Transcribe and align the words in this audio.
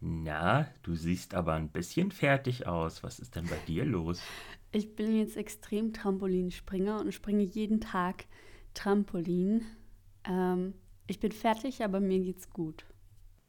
Na, 0.00 0.68
du 0.82 0.94
siehst 0.94 1.34
aber 1.34 1.54
ein 1.54 1.70
bisschen 1.70 2.12
fertig 2.12 2.66
aus. 2.66 3.02
Was 3.02 3.18
ist 3.18 3.34
denn 3.34 3.46
bei 3.46 3.58
dir 3.66 3.84
los? 3.84 4.20
Ich 4.70 4.94
bin 4.94 5.16
jetzt 5.16 5.36
extrem 5.36 5.92
Trampolinspringer 5.92 7.00
und 7.00 7.12
springe 7.12 7.42
jeden 7.42 7.80
Tag 7.80 8.26
Trampolin. 8.74 9.66
Ähm, 10.24 10.74
ich 11.06 11.18
bin 11.18 11.32
fertig, 11.32 11.82
aber 11.82 12.00
mir 12.00 12.20
geht's 12.20 12.50
gut. 12.50 12.84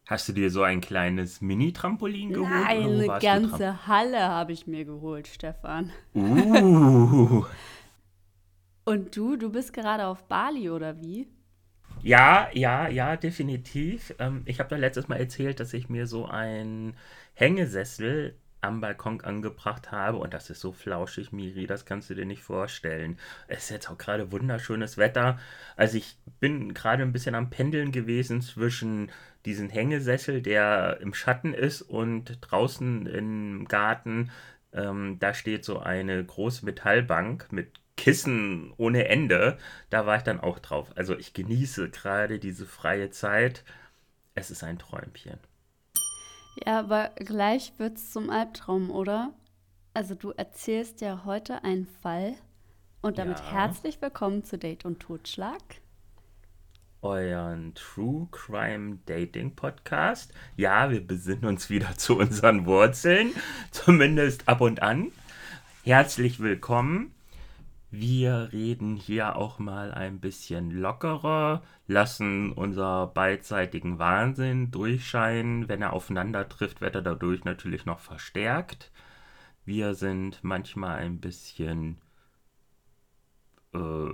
Hast 0.08 0.28
du 0.28 0.34
dir 0.34 0.50
so 0.50 0.64
ein 0.64 0.82
kleines 0.82 1.40
Mini-Trampolin 1.40 2.32
geholt? 2.32 2.50
Nein, 2.50 2.84
eine 2.84 3.20
ganze 3.20 3.86
Halle 3.86 4.22
habe 4.22 4.54
ich 4.54 4.66
mir 4.66 4.84
geholt, 4.84 5.28
Stefan. 5.28 5.92
Uh. 6.16 7.46
und 8.86 9.16
du, 9.16 9.36
du 9.36 9.52
bist 9.52 9.72
gerade 9.72 10.08
auf 10.08 10.28
Bali 10.28 10.72
oder 10.72 11.00
wie? 11.00 11.28
Ja, 12.02 12.50
ja, 12.54 12.88
ja, 12.88 13.18
definitiv. 13.18 14.14
Ähm, 14.20 14.44
ich 14.46 14.60
habe 14.60 14.70
da 14.70 14.78
letztes 14.78 15.08
Mal 15.10 15.18
erzählt, 15.18 15.60
dass 15.60 15.74
ich 15.74 15.90
mir 15.90 16.08
so 16.08 16.26
einen 16.26 16.96
Hängesessel 17.34 18.36
am 18.62 18.82
Balkon 18.82 19.22
angebracht 19.22 19.92
habe 19.92 20.18
und 20.18 20.34
das 20.34 20.50
ist 20.50 20.60
so 20.60 20.74
flauschig, 20.74 21.32
Miri, 21.32 21.66
das 21.66 21.86
kannst 21.86 22.10
du 22.10 22.14
dir 22.16 22.26
nicht 22.26 22.42
vorstellen. 22.44 23.18
Es 23.48 23.66
ist 23.66 23.70
jetzt 23.70 23.90
auch 23.90 23.98
gerade 23.98 24.32
wunderschönes 24.32 24.98
Wetter. 24.98 25.40
Also 25.78 25.98
ich 25.98 26.18
bin 26.40 26.74
gerade 26.74 27.04
ein 27.04 27.14
bisschen 27.14 27.36
am 27.36 27.50
Pendeln 27.50 27.92
gewesen 27.92 28.42
zwischen 28.42 29.12
diesem 29.46 29.70
Hängesessel, 29.70 30.42
der 30.42 31.00
im 31.02 31.14
Schatten 31.14 31.54
ist 31.54 31.82
und 31.82 32.38
draußen 32.42 33.06
im 33.08 33.66
Garten, 33.68 34.30
ähm, 34.74 35.18
da 35.20 35.34
steht 35.34 35.66
so 35.66 35.80
eine 35.80 36.24
große 36.24 36.66
Metallbank 36.66 37.52
mit 37.52 37.80
Kissen 38.00 38.74
ohne 38.78 39.10
Ende. 39.10 39.58
Da 39.90 40.06
war 40.06 40.16
ich 40.16 40.24
dann 40.24 40.40
auch 40.40 40.60
drauf. 40.60 40.94
Also 40.96 41.18
ich 41.18 41.34
genieße 41.34 41.90
gerade 41.90 42.40
diese 42.40 42.66
freie 42.66 43.10
Zeit. 43.10 43.66
Es 44.36 44.50
ist 44.50 44.64
ein 44.64 44.80
Träumchen. 44.80 45.38
Ja, 46.66 46.80
aber 46.80 47.10
gleich 47.16 47.74
wird 47.78 47.98
es 47.98 48.12
zum 48.12 48.30
Albtraum, 48.30 48.90
oder? 48.90 49.34
Also 49.94 50.16
du 50.16 50.32
erzählst 50.32 51.02
ja 51.02 51.26
heute 51.26 51.66
einen 51.66 51.88
Fall 52.02 52.36
und 53.02 53.18
damit 53.18 53.40
ja. 53.40 53.52
herzlich 53.52 54.02
willkommen 54.02 54.46
zu 54.46 54.58
Date 54.58 54.86
und 54.86 55.02
Totschlag. 55.02 55.62
Euren 57.02 57.74
True 57.76 58.30
Crime 58.32 59.00
Dating 59.08 59.58
Podcast. 59.58 60.34
Ja, 60.56 60.90
wir 60.90 61.06
besinnen 61.06 61.44
uns 61.44 61.70
wieder 61.70 61.98
zu 61.98 62.18
unseren 62.18 62.66
Wurzeln, 62.66 63.34
zumindest 63.72 64.48
ab 64.48 64.62
und 64.62 64.82
an. 64.82 65.12
Herzlich 65.84 66.40
willkommen. 66.40 67.14
Wir 67.92 68.50
reden 68.54 68.96
hier 68.96 69.36
auch 69.36 69.58
mal 69.58 69.92
ein 69.92 70.20
bisschen 70.20 70.70
lockerer, 70.70 71.64
lassen 71.88 72.52
unser 72.52 73.08
beidseitigen 73.08 73.98
Wahnsinn 73.98 74.70
durchscheinen. 74.70 75.68
Wenn 75.68 75.82
er 75.82 75.94
aufeinander 75.94 76.48
trifft, 76.48 76.82
wird 76.82 76.94
er 76.94 77.02
dadurch 77.02 77.46
natürlich 77.46 77.86
noch 77.86 78.00
verstärkt. 78.00 78.92
Wir 79.66 79.96
sind 79.96 80.44
manchmal 80.44 81.00
ein 81.00 81.20
bisschen 81.20 81.98
äh, 83.74 84.10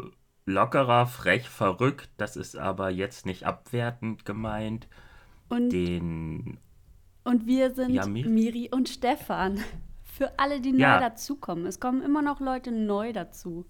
lockerer, 0.46 1.06
frech, 1.06 1.50
verrückt. 1.50 2.10
Das 2.16 2.38
ist 2.38 2.58
aber 2.58 2.90
jetzt 2.90 3.26
nicht 3.26 3.46
abwertend 3.46 4.24
gemeint. 4.24 4.88
Und, 5.50 5.72
Den, 5.72 6.60
und 7.26 7.46
wir 7.46 7.74
sind 7.74 7.92
ja, 7.92 8.06
Miri, 8.06 8.30
Miri 8.30 8.70
und 8.72 8.88
Stefan. 8.88 9.60
Für 10.16 10.40
alle, 10.40 10.62
die 10.62 10.72
ja. 10.72 10.96
neu 10.96 11.02
dazukommen. 11.02 11.66
Es 11.66 11.82
kommen 11.82 12.02
immer 12.02 12.22
noch 12.22 12.40
Leute 12.40 12.72
neu 12.72 13.12
dazu. 13.12 13.66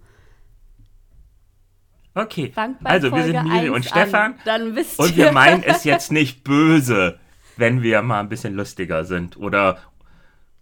Okay, 2.13 2.53
also 2.83 3.11
wir 3.11 3.23
sind 3.23 3.44
Miri 3.44 3.69
und 3.69 3.83
Stefan 3.83 4.35
an, 4.45 4.78
und 4.97 5.17
wir 5.17 5.31
meinen 5.34 5.63
es 5.63 5.84
jetzt 5.84 6.13
nicht 6.13 6.45
böse, 6.45 7.19
wenn 7.57 7.81
wir 7.81 8.01
mal 8.03 8.22
ein 8.22 8.29
bisschen 8.29 8.53
lustiger 8.53 9.03
sind 9.03 9.35
oder 9.35 9.79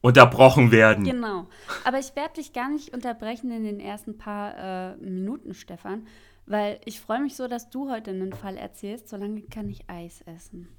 unterbrochen 0.01 0.71
werden. 0.71 1.03
Genau, 1.03 1.47
aber 1.83 1.99
ich 1.99 2.15
werde 2.15 2.35
dich 2.35 2.53
gar 2.53 2.69
nicht 2.69 2.93
unterbrechen 2.93 3.51
in 3.51 3.65
den 3.65 3.79
ersten 3.79 4.17
paar 4.17 4.93
äh, 4.93 4.95
Minuten, 4.95 5.53
Stefan, 5.53 6.07
weil 6.47 6.79
ich 6.85 6.99
freue 7.01 7.19
mich 7.19 7.35
so, 7.35 7.47
dass 7.47 7.69
du 7.69 7.91
heute 7.91 8.11
einen 8.11 8.33
Fall 8.33 8.57
erzählst. 8.57 9.09
Solange 9.09 9.41
kann 9.43 9.69
ich 9.69 9.89
Eis 9.89 10.21
essen. 10.21 10.69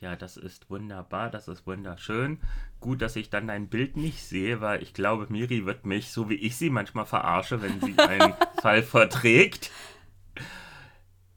Ja, 0.00 0.16
das 0.16 0.36
ist 0.36 0.68
wunderbar, 0.70 1.30
das 1.30 1.48
ist 1.48 1.66
wunderschön. 1.66 2.38
Gut, 2.80 3.00
dass 3.00 3.16
ich 3.16 3.30
dann 3.30 3.46
dein 3.46 3.68
Bild 3.68 3.96
nicht 3.96 4.22
sehe, 4.22 4.60
weil 4.60 4.82
ich 4.82 4.92
glaube, 4.92 5.26
Miri 5.30 5.64
wird 5.64 5.86
mich, 5.86 6.10
so 6.10 6.28
wie 6.28 6.34
ich 6.34 6.56
sie 6.56 6.68
manchmal 6.68 7.06
verarsche, 7.06 7.62
wenn 7.62 7.80
sie 7.80 7.98
einen 7.98 8.34
Fall 8.60 8.82
verträgt, 8.82 9.70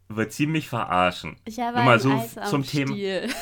wird 0.09 0.33
sie 0.33 0.47
mich 0.47 0.67
verarschen. 0.67 1.37
Ich 1.45 1.59
habe 1.59 1.83
Nur 1.83 1.99
so 1.99 2.11
Eis 2.13 2.35
zum 2.49 2.63
Thema. 2.63 2.95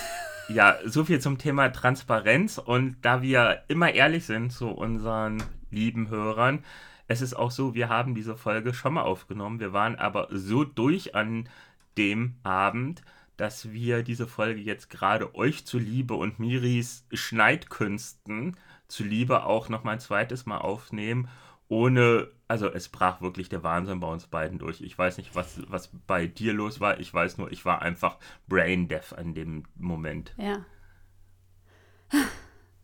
Ja, 0.48 0.76
so 0.86 1.04
viel 1.04 1.20
zum 1.20 1.40
Thema 1.40 1.70
Transparenz 1.70 2.60
und 2.60 2.98
da 3.02 3.24
wir 3.24 3.64
immer 3.68 3.92
ehrlich 3.92 4.28
sind 4.28 4.52
zu 4.52 4.68
unseren 4.70 5.42
lieben 5.72 6.10
Hörern, 6.10 6.64
es 7.08 7.22
ist 7.22 7.34
auch 7.34 7.50
so, 7.50 7.74
wir 7.74 7.90
haben 7.90 8.14
diese 8.14 8.38
Folge 8.38 8.72
schon 8.76 8.94
mal 8.94 9.02
aufgenommen. 9.02 9.60
Wir 9.60 9.74
waren 9.74 9.96
aber 9.96 10.28
so 10.30 10.64
durch 10.64 11.16
an 11.16 11.50
dem 11.98 12.36
Abend, 12.44 13.02
dass 13.38 13.72
wir 13.72 14.04
diese 14.04 14.28
Folge 14.28 14.62
jetzt 14.62 14.90
gerade 14.90 15.36
euch 15.36 15.66
zuliebe 15.66 16.14
und 16.14 16.40
Miris 16.40 17.06
Schneidkünsten 17.12 18.58
zuliebe 18.88 19.46
auch 19.46 19.70
noch 19.70 19.84
mal 19.84 19.94
ein 19.94 20.00
zweites 20.00 20.46
Mal 20.46 20.60
aufnehmen, 20.60 21.28
ohne, 21.68 22.28
also 22.48 22.72
es 22.72 22.90
brach 22.90 23.22
wirklich 23.22 23.50
der 23.50 23.64
Wahnsinn 23.64 24.00
bei 24.00 24.08
uns 24.08 24.28
beiden 24.28 24.60
durch. 24.60 24.82
Ich 24.82 24.98
weiß 24.98 25.18
nicht, 25.18 25.36
was, 25.36 25.62
was 25.70 25.90
bei 26.06 26.28
dir 26.28 26.54
los 26.54 26.80
war, 26.80 27.00
ich 27.00 27.12
weiß 27.14 27.38
nur, 27.38 27.52
ich 27.52 27.66
war 27.66 27.82
einfach 27.82 28.18
brain 28.48 28.88
deaf 28.88 29.14
an 29.14 29.34
dem 29.34 29.64
Moment. 29.76 30.34
Ja. 30.38 30.66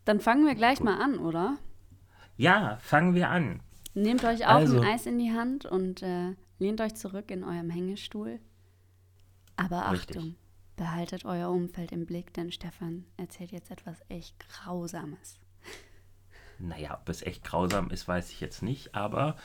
Dann 0.04 0.20
fangen 0.20 0.46
wir 0.46 0.56
gleich 0.56 0.80
mal 0.80 1.00
an, 1.00 1.18
oder? 1.18 1.58
Ja, 2.36 2.78
fangen 2.80 3.14
wir 3.14 3.30
an. 3.30 3.60
Nehmt 3.94 4.24
euch 4.24 4.46
auch 4.46 4.54
also, 4.54 4.80
ein 4.80 4.86
Eis 4.86 5.06
in 5.06 5.18
die 5.18 5.32
Hand 5.32 5.64
und 5.64 6.02
äh, 6.02 6.34
lehnt 6.58 6.80
euch 6.80 6.94
zurück 6.94 7.30
in 7.30 7.44
eurem 7.44 7.70
Hängestuhl. 7.70 8.40
Aber 9.56 9.86
Achtung, 9.86 10.22
richtig. 10.22 10.36
Behaltet 10.76 11.24
euer 11.24 11.50
Umfeld 11.50 11.92
im 11.92 12.06
Blick, 12.06 12.32
denn 12.32 12.50
Stefan 12.50 13.04
erzählt 13.16 13.52
jetzt 13.52 13.70
etwas 13.70 14.00
echt 14.08 14.36
Grausames. 14.48 15.38
Naja, 16.58 16.98
ob 17.00 17.08
es 17.08 17.22
echt 17.22 17.44
grausam 17.44 17.90
ist, 17.90 18.08
weiß 18.08 18.30
ich 18.30 18.40
jetzt 18.40 18.62
nicht, 18.62 18.94
aber 18.94 19.36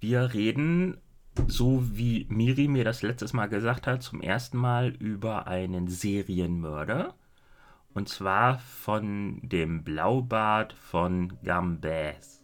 wir 0.00 0.34
reden, 0.34 1.00
so 1.46 1.96
wie 1.96 2.26
Miri 2.28 2.68
mir 2.68 2.84
das 2.84 3.02
letztes 3.02 3.32
Mal 3.32 3.46
gesagt 3.46 3.86
hat, 3.86 4.02
zum 4.02 4.20
ersten 4.20 4.58
Mal 4.58 4.90
über 4.90 5.46
einen 5.46 5.88
Serienmörder. 5.88 7.14
Und 7.94 8.08
zwar 8.08 8.58
von 8.58 9.40
dem 9.42 9.82
Blaubart 9.82 10.72
von 10.72 11.32
Gambès. 11.42 12.42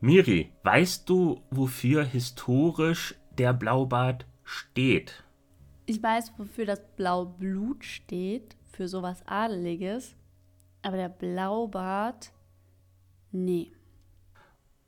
Miri, 0.00 0.52
weißt 0.62 1.08
du, 1.08 1.42
wofür 1.50 2.04
historisch 2.04 3.16
der 3.36 3.52
Blaubart 3.52 4.24
steht? 4.44 5.24
Ich 5.90 6.00
weiß, 6.00 6.34
wofür 6.36 6.66
das 6.66 6.80
Blaublut 6.94 7.84
steht, 7.84 8.54
für 8.70 8.86
sowas 8.86 9.26
Adeliges. 9.26 10.14
Aber 10.82 10.96
der 10.96 11.08
Blaubart, 11.08 12.30
nee. 13.32 13.72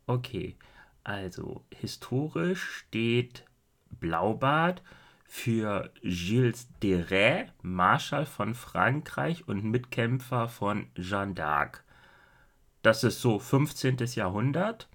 Okay, 0.06 0.54
also 1.02 1.64
historisch 1.74 2.62
steht 2.62 3.44
Blaubart 3.90 4.84
für 5.24 5.92
Gilles 6.02 6.68
de 6.84 7.02
Rais, 7.02 7.50
Marschall 7.62 8.24
von 8.24 8.54
Frankreich 8.54 9.48
und 9.48 9.64
Mitkämpfer 9.64 10.46
von 10.46 10.86
Jeanne 10.94 11.34
d'Arc. 11.34 11.80
Das 12.82 13.02
ist 13.02 13.20
so 13.20 13.40
15. 13.40 13.96
Jahrhundert 14.14 14.88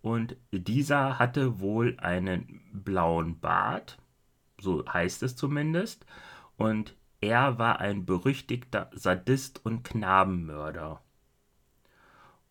und 0.00 0.34
dieser 0.50 1.18
hatte 1.18 1.60
wohl 1.60 1.98
einen 2.00 2.62
blauen 2.72 3.38
Bart 3.38 3.98
so 4.62 4.84
heißt 4.86 5.22
es 5.22 5.36
zumindest. 5.36 6.06
Und 6.56 6.94
er 7.20 7.58
war 7.58 7.80
ein 7.80 8.04
berüchtigter 8.04 8.90
Sadist 8.94 9.64
und 9.64 9.84
Knabenmörder. 9.84 11.00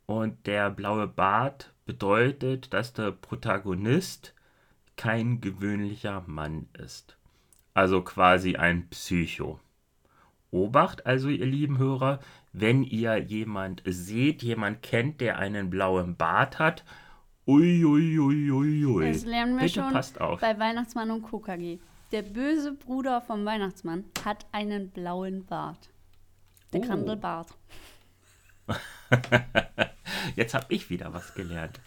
Und 0.06 0.46
der 0.48 0.70
blaue 0.70 1.08
Bart 1.08 1.74
bedeutet, 1.86 2.74
dass 2.74 2.94
der 2.94 3.12
Protagonist 3.12 4.34
kein 4.98 5.42
gewöhnlicher 5.42 6.24
Mann 6.28 6.68
ist. 6.74 7.18
Also 7.74 8.02
quasi 8.02 8.56
ein 8.56 8.90
Psycho. 8.90 9.60
Obacht 10.52 11.06
also, 11.06 11.30
ihr 11.30 11.46
lieben 11.46 11.78
Hörer, 11.78 12.20
wenn 12.52 12.84
ihr 12.84 13.18
jemand 13.18 13.82
seht, 13.86 14.44
jemand 14.44 14.82
kennt, 14.82 15.22
der 15.22 15.40
einen 15.40 15.70
blauen 15.70 16.18
Bart 16.18 16.60
hat, 16.60 16.84
uiuiuiui. 17.48 18.52
Ui, 18.52 18.86
ui, 18.86 19.14
Das 19.14 19.24
lernen 19.26 19.56
wir 19.56 19.62
Bitte 19.64 19.82
schon 19.82 19.94
passt 19.94 20.20
auf. 20.20 20.42
bei 20.42 20.60
Weihnachtsmann 20.60 21.12
und 21.12 21.24
KKG. 21.24 21.80
Der 22.12 22.24
böse 22.24 22.74
Bruder 22.74 23.22
vom 23.22 23.46
Weihnachtsmann 23.46 24.04
hat 24.26 24.46
einen 24.52 24.90
blauen 24.90 25.46
Bart. 25.46 25.90
Der 26.74 26.82
oh. 26.82 26.84
Kandelbart. 26.84 27.56
Jetzt 30.36 30.54
habe 30.54 30.66
ich 30.70 30.90
wieder 30.90 31.14
was 31.14 31.34
gelernt. 31.34 31.80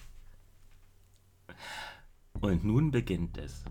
Und 2.41 2.65
nun 2.65 2.91
beginnt 2.91 3.37
es. 3.37 3.65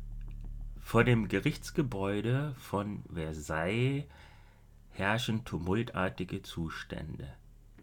Vor 0.79 1.03
dem 1.03 1.27
Gerichtsgebäude 1.27 2.53
von 2.59 3.03
Versailles 3.11 4.05
herrschen 4.91 5.45
tumultartige 5.45 6.43
Zustände. 6.43 7.33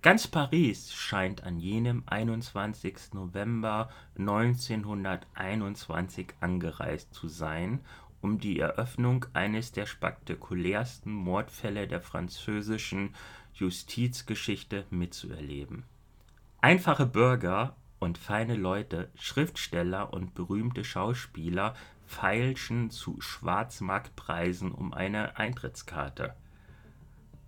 Ganz 0.02 0.28
Paris 0.28 0.94
scheint 0.94 1.42
an 1.42 1.58
jenem 1.58 2.04
21. 2.06 3.14
November 3.14 3.90
1921 4.16 6.28
angereist 6.40 7.12
zu 7.12 7.28
sein, 7.28 7.80
um 8.20 8.38
die 8.38 8.60
Eröffnung 8.60 9.26
eines 9.32 9.72
der 9.72 9.86
spektakulärsten 9.86 11.12
Mordfälle 11.12 11.88
der 11.88 12.00
französischen 12.00 13.14
Justizgeschichte 13.54 14.86
mitzuerleben. 14.90 15.84
Einfache 16.60 17.06
Bürger 17.06 17.76
und 17.98 18.18
feine 18.18 18.54
Leute, 18.54 19.10
Schriftsteller 19.14 20.12
und 20.12 20.34
berühmte 20.34 20.84
Schauspieler 20.84 21.74
feilschen 22.06 22.90
zu 22.90 23.20
Schwarzmarktpreisen 23.20 24.72
um 24.72 24.92
eine 24.92 25.36
Eintrittskarte. 25.36 26.34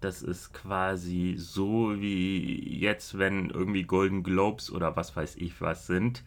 Das 0.01 0.23
ist 0.23 0.53
quasi 0.53 1.35
so 1.37 2.01
wie 2.01 2.79
jetzt, 2.79 3.19
wenn 3.19 3.51
irgendwie 3.51 3.85
Golden 3.85 4.23
Globes 4.23 4.71
oder 4.71 4.97
was 4.97 5.15
weiß 5.17 5.37
ich 5.37 5.61
was 5.61 5.87
sind. 5.87 6.25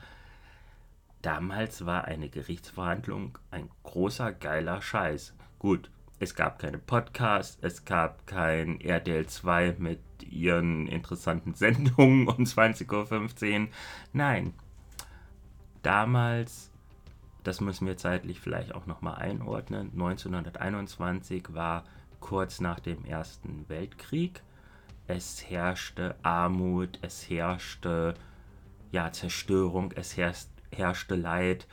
Damals 1.25 1.87
war 1.87 2.05
eine 2.05 2.29
Gerichtsverhandlung 2.29 3.39
ein 3.49 3.71
großer 3.81 4.31
geiler 4.31 4.79
Scheiß. 4.79 5.33
Gut, 5.57 5.89
es 6.19 6.35
gab 6.35 6.59
keine 6.59 6.77
Podcasts, 6.77 7.57
es 7.63 7.83
gab 7.83 8.27
kein 8.27 8.79
RTL 8.79 9.25
2 9.25 9.77
mit 9.79 10.01
ihren 10.21 10.87
interessanten 10.87 11.53
Sendungen 11.55 12.27
um 12.27 12.43
20.15 12.43 13.59
Uhr. 13.63 13.67
Nein, 14.13 14.53
damals, 15.81 16.69
das 17.41 17.59
müssen 17.59 17.87
wir 17.87 17.97
zeitlich 17.97 18.39
vielleicht 18.39 18.75
auch 18.75 18.85
nochmal 18.85 19.15
einordnen, 19.15 19.93
1921 19.93 21.55
war 21.55 21.85
kurz 22.19 22.61
nach 22.61 22.79
dem 22.79 23.03
Ersten 23.03 23.67
Weltkrieg. 23.67 24.43
Es 25.07 25.49
herrschte 25.49 26.17
Armut, 26.21 26.99
es 27.01 27.27
herrschte 27.27 28.13
ja, 28.91 29.11
Zerstörung, 29.11 29.91
es 29.93 30.15
herrschte, 30.17 30.54
herrschte 30.75 31.15
Leid 31.15 31.67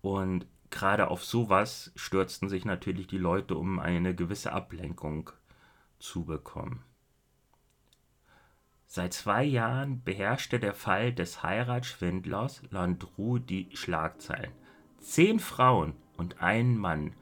und 0.00 0.46
gerade 0.70 1.08
auf 1.08 1.24
sowas 1.24 1.92
stürzten 1.96 2.48
sich 2.48 2.64
natürlich 2.64 3.06
die 3.06 3.18
Leute, 3.18 3.56
um 3.56 3.78
eine 3.78 4.14
gewisse 4.14 4.52
Ablenkung 4.52 5.30
zu 5.98 6.24
bekommen. 6.24 6.82
Seit 8.86 9.12
zwei 9.12 9.44
Jahren 9.44 10.02
beherrschte 10.02 10.58
der 10.58 10.74
Fall 10.74 11.12
des 11.12 11.44
Heiratsschwindlers 11.44 12.62
Landru 12.70 13.38
die 13.38 13.68
Schlagzeilen. 13.74 14.52
Zehn 14.98 15.38
Frauen 15.38 15.94
und 16.16 16.42
ein 16.42 16.76
Mann 16.76 17.14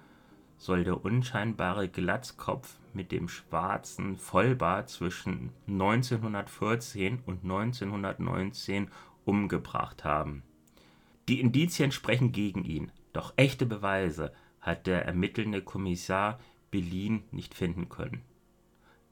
soll 0.56 0.84
der 0.84 1.04
unscheinbare 1.04 1.88
Glatzkopf 1.88 2.78
mit 2.92 3.12
dem 3.12 3.28
schwarzen 3.28 4.16
Vollbart 4.16 4.88
zwischen 4.88 5.52
1914 5.66 7.20
und 7.26 7.44
1919 7.44 8.90
umgebracht 9.24 10.04
haben. 10.04 10.42
Die 11.28 11.40
Indizien 11.40 11.92
sprechen 11.92 12.32
gegen 12.32 12.64
ihn. 12.64 12.90
Doch 13.12 13.34
echte 13.36 13.66
Beweise 13.66 14.32
hat 14.60 14.86
der 14.86 15.04
ermittelnde 15.04 15.62
Kommissar 15.62 16.40
Bellin 16.70 17.22
nicht 17.30 17.54
finden 17.54 17.88
können. 17.88 18.22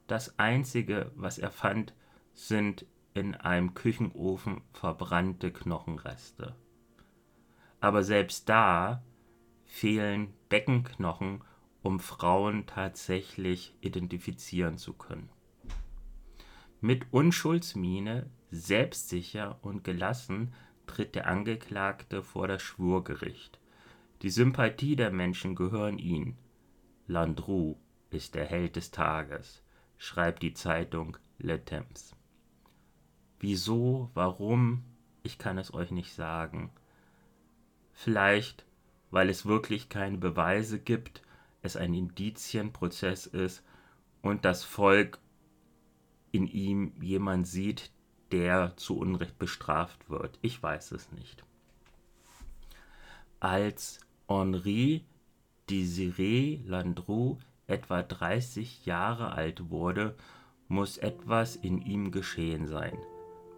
Das 0.06 0.38
Einzige, 0.38 1.12
was 1.14 1.38
er 1.38 1.50
fand, 1.50 1.94
sind 2.32 2.86
in 3.12 3.34
einem 3.34 3.74
Küchenofen 3.74 4.62
verbrannte 4.72 5.52
Knochenreste. 5.52 6.54
Aber 7.80 8.02
selbst 8.02 8.48
da 8.48 9.02
fehlen 9.64 10.32
Beckenknochen, 10.48 11.42
um 11.82 12.00
Frauen 12.00 12.66
tatsächlich 12.66 13.74
identifizieren 13.80 14.78
zu 14.78 14.92
können. 14.94 15.28
Mit 16.80 17.06
Unschuldsmiene, 17.10 18.30
selbstsicher 18.50 19.58
und 19.62 19.82
gelassen 19.84 20.52
tritt 20.86 21.14
der 21.14 21.26
Angeklagte 21.26 22.22
vor 22.22 22.48
das 22.48 22.62
Schwurgericht. 22.62 23.58
Die 24.22 24.30
Sympathie 24.30 24.96
der 24.96 25.10
Menschen 25.10 25.54
gehören 25.54 25.98
ihm. 25.98 26.36
Landru 27.06 27.76
ist 28.10 28.34
der 28.34 28.46
Held 28.46 28.76
des 28.76 28.90
Tages, 28.90 29.62
schreibt 29.98 30.42
die 30.42 30.54
Zeitung 30.54 31.16
Le 31.38 31.64
Temps. 31.64 32.16
Wieso, 33.38 34.10
warum, 34.14 34.84
ich 35.22 35.38
kann 35.38 35.58
es 35.58 35.74
euch 35.74 35.90
nicht 35.90 36.14
sagen. 36.14 36.70
Vielleicht, 37.92 38.64
weil 39.10 39.28
es 39.28 39.46
wirklich 39.46 39.88
keine 39.88 40.18
Beweise 40.18 40.78
gibt, 40.78 41.22
es 41.62 41.76
ein 41.76 41.94
Indizienprozess 41.94 43.26
ist 43.26 43.62
und 44.22 44.44
das 44.44 44.64
Volk 44.64 45.18
in 46.32 46.46
ihm 46.46 46.92
jemand 47.00 47.46
sieht, 47.46 47.90
der 48.32 48.76
zu 48.76 48.99
Unrecht 48.99 49.38
bestraft 49.38 50.11
wird. 50.11 50.38
Ich 50.43 50.62
weiß 50.62 50.93
es 50.93 51.12
nicht. 51.12 51.44
Als 53.40 54.00
Henri 54.28 55.05
Désiré 55.69 56.61
Landru 56.67 57.38
etwa 57.67 58.02
30 58.02 58.87
Jahre 58.87 59.32
alt 59.32 59.70
wurde, 59.70 60.17
muss 60.69 60.99
etwas 60.99 61.56
in 61.56 61.81
ihm 61.81 62.11
geschehen 62.11 62.67
sein. 62.67 62.96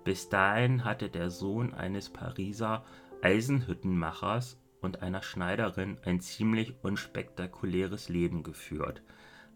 Bis 0.04 0.28
dahin 0.28 0.84
hatte 0.84 1.08
der 1.08 1.30
Sohn 1.30 1.74
eines 1.74 2.10
Pariser 2.10 2.84
Eisenhüttenmachers 3.22 4.58
und 4.80 5.02
einer 5.02 5.22
Schneiderin 5.22 5.98
ein 6.04 6.20
ziemlich 6.20 6.74
unspektakuläres 6.82 8.08
Leben 8.08 8.42
geführt, 8.42 9.02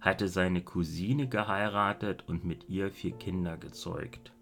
hatte 0.01 0.29
seine 0.29 0.63
Cousine 0.63 1.29
geheiratet 1.29 2.25
und 2.27 2.45
mit 2.45 2.69
ihr 2.69 2.91
vier 2.91 3.13
Kinder 3.13 3.57
gezeugt. 3.57 4.33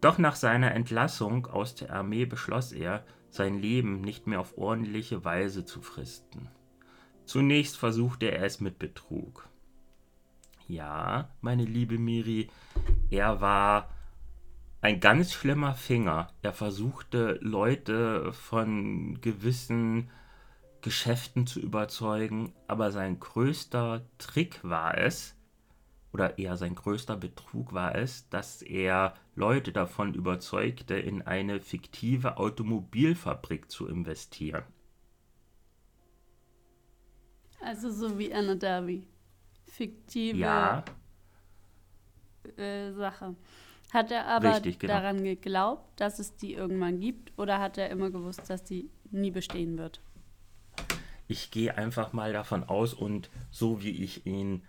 Doch 0.00 0.18
nach 0.18 0.36
seiner 0.36 0.74
Entlassung 0.74 1.46
aus 1.46 1.74
der 1.74 1.92
Armee 1.92 2.24
beschloss 2.24 2.72
er, 2.72 3.04
sein 3.28 3.58
Leben 3.58 4.00
nicht 4.00 4.26
mehr 4.26 4.40
auf 4.40 4.56
ordentliche 4.56 5.24
Weise 5.24 5.64
zu 5.64 5.82
fristen. 5.82 6.48
Zunächst 7.24 7.76
versuchte 7.76 8.30
er 8.30 8.44
es 8.44 8.60
mit 8.60 8.78
Betrug. 8.78 9.48
Ja, 10.66 11.30
meine 11.40 11.64
liebe 11.64 11.98
Miri, 11.98 12.48
er 13.10 13.40
war 13.40 13.90
ein 14.80 15.00
ganz 15.00 15.32
schlimmer 15.32 15.74
Finger. 15.74 16.32
Er 16.42 16.52
versuchte 16.52 17.38
Leute 17.42 18.32
von 18.32 19.20
gewissen 19.20 20.10
Geschäften 20.80 21.46
zu 21.46 21.60
überzeugen, 21.60 22.54
aber 22.66 22.90
sein 22.90 23.20
größter 23.20 24.06
Trick 24.18 24.60
war 24.62 24.96
es, 24.96 25.36
oder 26.12 26.38
eher 26.38 26.56
sein 26.56 26.74
größter 26.74 27.16
Betrug 27.16 27.72
war 27.72 27.94
es, 27.94 28.28
dass 28.28 28.62
er 28.62 29.14
Leute 29.34 29.72
davon 29.72 30.14
überzeugte, 30.14 30.94
in 30.94 31.22
eine 31.22 31.60
fiktive 31.60 32.36
Automobilfabrik 32.36 33.70
zu 33.70 33.86
investieren. 33.86 34.64
Also 37.60 37.90
so 37.90 38.18
wie 38.18 38.32
Anna 38.32 38.54
Derby. 38.54 39.06
Fiktive 39.66 40.36
ja. 40.36 40.84
äh, 42.56 42.92
Sache. 42.92 43.36
Hat 43.92 44.10
er 44.10 44.26
aber 44.26 44.54
Richtig, 44.54 44.78
genau. 44.78 44.94
daran 44.94 45.22
geglaubt, 45.22 46.00
dass 46.00 46.18
es 46.18 46.36
die 46.36 46.54
irgendwann 46.54 47.00
gibt 47.00 47.36
oder 47.38 47.58
hat 47.58 47.76
er 47.76 47.90
immer 47.90 48.10
gewusst, 48.10 48.48
dass 48.48 48.62
die 48.62 48.88
nie 49.10 49.30
bestehen 49.30 49.78
wird? 49.78 50.00
Ich 51.26 51.50
gehe 51.50 51.76
einfach 51.76 52.12
mal 52.12 52.32
davon 52.32 52.64
aus 52.64 52.94
und 52.94 53.30
so 53.50 53.82
wie 53.82 54.02
ich 54.02 54.26
ihn 54.26 54.62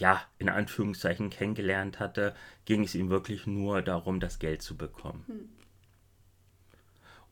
ja, 0.00 0.22
in 0.38 0.48
Anführungszeichen 0.48 1.30
kennengelernt 1.30 2.00
hatte, 2.00 2.34
ging 2.64 2.82
es 2.82 2.94
ihm 2.94 3.10
wirklich 3.10 3.46
nur 3.46 3.82
darum, 3.82 4.18
das 4.18 4.38
Geld 4.38 4.62
zu 4.62 4.76
bekommen. 4.76 5.24
Hm. 5.26 5.48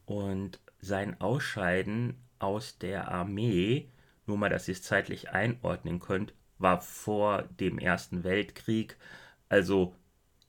Und 0.04 0.60
sein 0.80 1.20
Ausscheiden 1.20 2.16
aus 2.38 2.78
der 2.78 3.10
Armee, 3.10 3.88
nur 4.26 4.36
mal, 4.38 4.50
dass 4.50 4.68
ihr 4.68 4.72
es 4.72 4.82
zeitlich 4.82 5.30
einordnen 5.30 5.98
könnt, 5.98 6.34
war 6.58 6.80
vor 6.80 7.42
dem 7.58 7.78
Ersten 7.78 8.22
Weltkrieg. 8.22 8.96
Also 9.48 9.94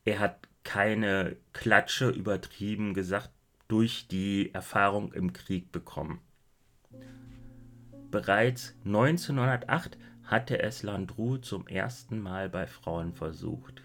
er 0.03 0.19
hat 0.19 0.47
keine 0.63 1.37
Klatsche 1.53 2.09
übertrieben 2.09 2.93
gesagt 2.93 3.31
durch 3.67 4.07
die 4.07 4.53
Erfahrung 4.53 5.13
im 5.13 5.31
Krieg 5.31 5.71
bekommen. 5.71 6.19
Bereits 8.11 8.75
1908 8.85 9.97
hatte 10.29 10.61
es 10.61 10.83
Landru 10.83 11.37
zum 11.37 11.65
ersten 11.67 12.19
Mal 12.19 12.49
bei 12.49 12.67
Frauen 12.67 13.13
versucht. 13.13 13.81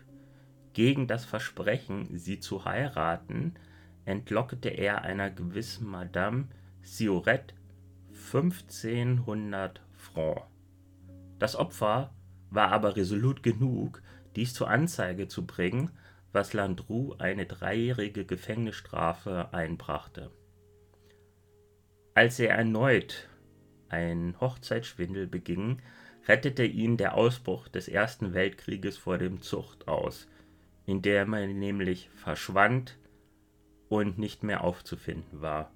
Gegen 0.74 1.06
das 1.06 1.24
Versprechen, 1.24 2.18
sie 2.18 2.38
zu 2.38 2.66
heiraten, 2.66 3.54
entlockte 4.04 4.68
er 4.68 5.02
einer 5.02 5.30
gewissen 5.30 5.88
Madame 5.88 6.48
Sioret 6.82 7.54
1500 8.10 9.80
Francs. 9.94 10.42
Das 11.38 11.56
Opfer 11.56 12.12
war 12.50 12.72
aber 12.72 12.94
resolut 12.94 13.42
genug, 13.42 14.02
dies 14.36 14.52
zur 14.52 14.68
Anzeige 14.68 15.28
zu 15.28 15.46
bringen, 15.46 15.92
was 16.32 16.52
Landru 16.52 17.14
eine 17.18 17.46
dreijährige 17.46 18.26
Gefängnisstrafe 18.26 19.48
einbrachte. 19.52 20.30
Als 22.14 22.38
er 22.38 22.50
erneut 22.50 23.28
einen 23.88 24.38
Hochzeitsschwindel 24.40 25.26
beging, 25.26 25.80
rettete 26.26 26.64
ihn 26.64 26.96
der 26.96 27.14
Ausbruch 27.14 27.68
des 27.68 27.88
Ersten 27.88 28.34
Weltkrieges 28.34 28.96
vor 28.96 29.18
dem 29.18 29.42
Zuchthaus, 29.42 30.28
in 30.86 31.02
der 31.02 31.26
man 31.26 31.58
nämlich 31.58 32.10
verschwand 32.14 32.98
und 33.88 34.18
nicht 34.18 34.42
mehr 34.42 34.64
aufzufinden 34.64 35.40
war, 35.40 35.70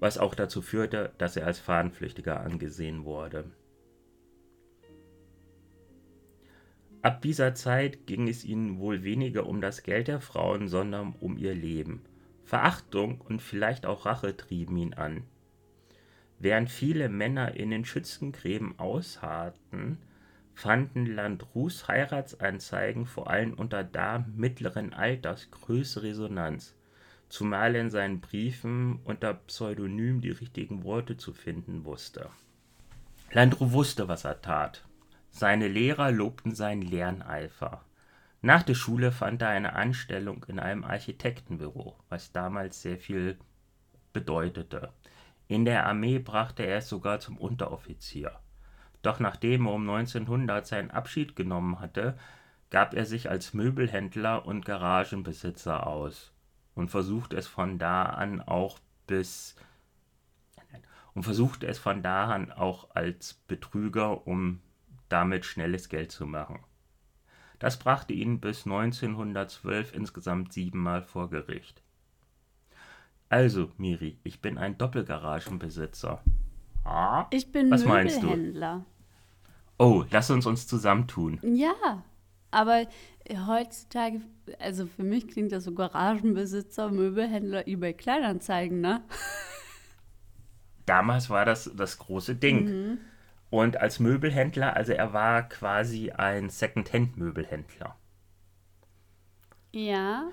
was 0.00 0.18
auch 0.18 0.34
dazu 0.34 0.62
führte, 0.62 1.12
dass 1.18 1.36
er 1.36 1.46
als 1.46 1.58
Fahnenflüchtiger 1.58 2.40
angesehen 2.40 3.04
wurde. 3.04 3.44
Ab 7.02 7.20
dieser 7.20 7.54
Zeit 7.54 8.06
ging 8.06 8.28
es 8.28 8.44
ihnen 8.44 8.78
wohl 8.78 9.04
weniger 9.04 9.46
um 9.46 9.60
das 9.60 9.82
Geld 9.82 10.08
der 10.08 10.20
Frauen, 10.20 10.68
sondern 10.68 11.14
um 11.20 11.36
ihr 11.36 11.54
Leben. 11.54 12.02
Verachtung 12.44 13.20
und 13.20 13.42
vielleicht 13.42 13.84
auch 13.84 14.06
Rache 14.06 14.36
trieben 14.36 14.76
ihn 14.78 14.94
an. 14.94 15.24
Während 16.44 16.68
viele 16.68 17.08
Männer 17.08 17.54
in 17.54 17.70
den 17.70 17.86
Schützengräben 17.86 18.78
ausharrten, 18.78 19.96
fanden 20.52 21.06
Landrus 21.06 21.88
Heiratsanzeigen 21.88 23.06
vor 23.06 23.30
allem 23.30 23.54
unter 23.54 23.82
Damen 23.82 24.36
mittleren 24.36 24.92
Alters 24.92 25.50
größere 25.50 26.08
Resonanz, 26.08 26.76
zumal 27.30 27.74
er 27.74 27.80
in 27.80 27.88
seinen 27.88 28.20
Briefen 28.20 29.00
unter 29.04 29.32
Pseudonym 29.32 30.20
die 30.20 30.32
richtigen 30.32 30.84
Worte 30.84 31.16
zu 31.16 31.32
finden 31.32 31.86
wusste. 31.86 32.28
Landru 33.32 33.72
wusste, 33.72 34.08
was 34.08 34.26
er 34.26 34.42
tat. 34.42 34.84
Seine 35.30 35.66
Lehrer 35.66 36.10
lobten 36.10 36.54
seinen 36.54 36.82
Lerneifer. 36.82 37.86
Nach 38.42 38.62
der 38.62 38.74
Schule 38.74 39.12
fand 39.12 39.40
er 39.40 39.48
eine 39.48 39.72
Anstellung 39.72 40.44
in 40.46 40.58
einem 40.58 40.84
Architektenbüro, 40.84 41.96
was 42.10 42.32
damals 42.32 42.82
sehr 42.82 42.98
viel 42.98 43.38
bedeutete. 44.12 44.92
In 45.46 45.64
der 45.64 45.86
Armee 45.86 46.18
brachte 46.18 46.64
er 46.64 46.78
es 46.78 46.88
sogar 46.88 47.20
zum 47.20 47.36
Unteroffizier. 47.36 48.32
Doch 49.02 49.20
nachdem 49.20 49.66
er 49.66 49.72
um 49.72 49.88
1900 49.88 50.66
seinen 50.66 50.90
Abschied 50.90 51.36
genommen 51.36 51.80
hatte, 51.80 52.16
gab 52.70 52.94
er 52.94 53.04
sich 53.04 53.30
als 53.30 53.54
Möbelhändler 53.54 54.46
und 54.46 54.64
Garagenbesitzer 54.64 55.86
aus 55.86 56.32
und 56.74 56.90
versuchte 56.90 57.36
es 57.36 57.46
von 57.46 57.78
da 57.78 58.04
an 58.04 58.40
auch 58.40 58.78
bis 59.06 59.54
und 61.14 61.22
versuchte 61.22 61.66
es 61.66 61.78
von 61.78 62.02
da 62.02 62.28
an 62.30 62.50
auch 62.50 62.90
als 62.94 63.34
Betrüger, 63.34 64.26
um 64.26 64.60
damit 65.08 65.44
schnelles 65.44 65.88
Geld 65.88 66.10
zu 66.10 66.26
machen. 66.26 66.58
Das 67.60 67.78
brachte 67.78 68.12
ihn 68.12 68.40
bis 68.40 68.66
1912 68.66 69.94
insgesamt 69.94 70.52
siebenmal 70.52 71.02
vor 71.02 71.30
Gericht. 71.30 71.83
Also, 73.28 73.70
Miri, 73.78 74.18
ich 74.22 74.40
bin 74.40 74.58
ein 74.58 74.78
Doppelgaragenbesitzer. 74.78 76.22
Ah, 76.84 77.26
ich 77.30 77.50
bin 77.50 77.70
was 77.70 77.84
meinst 77.84 78.22
du? 78.22 78.54
Oh, 79.78 80.04
lass 80.10 80.30
uns 80.30 80.46
uns 80.46 80.66
zusammentun. 80.66 81.40
Ja, 81.42 82.04
aber 82.50 82.86
heutzutage, 83.46 84.20
also 84.60 84.86
für 84.86 85.02
mich 85.02 85.26
klingt 85.26 85.50
das 85.50 85.64
so 85.64 85.72
Garagenbesitzer, 85.72 86.90
Möbelhändler, 86.90 87.66
eBay 87.66 87.94
Kleinanzeigen, 87.94 88.80
ne? 88.80 89.02
Damals 90.86 91.30
war 91.30 91.44
das 91.44 91.70
das 91.74 91.98
große 91.98 92.36
Ding. 92.36 92.64
Mhm. 92.64 92.98
Und 93.50 93.78
als 93.78 94.00
Möbelhändler, 94.00 94.76
also 94.76 94.92
er 94.92 95.12
war 95.12 95.48
quasi 95.48 96.10
ein 96.10 96.50
Secondhand-Möbelhändler. 96.50 97.96
Ja. 99.72 100.30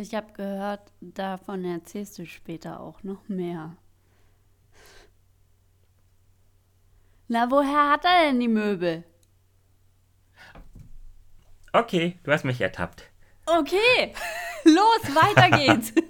Ich 0.00 0.14
habe 0.14 0.32
gehört, 0.32 0.92
davon 1.00 1.64
erzählst 1.64 2.20
du 2.20 2.26
später 2.26 2.78
auch 2.78 3.02
noch 3.02 3.28
mehr. 3.28 3.76
Na, 7.26 7.50
woher 7.50 7.90
hat 7.90 8.04
er 8.04 8.26
denn 8.26 8.38
die 8.38 8.46
Möbel? 8.46 9.02
Okay, 11.72 12.16
du 12.22 12.30
hast 12.30 12.44
mich 12.44 12.60
ertappt. 12.60 13.10
Okay, 13.44 14.14
los, 14.64 15.16
weiter 15.16 15.58
geht's. 15.58 15.92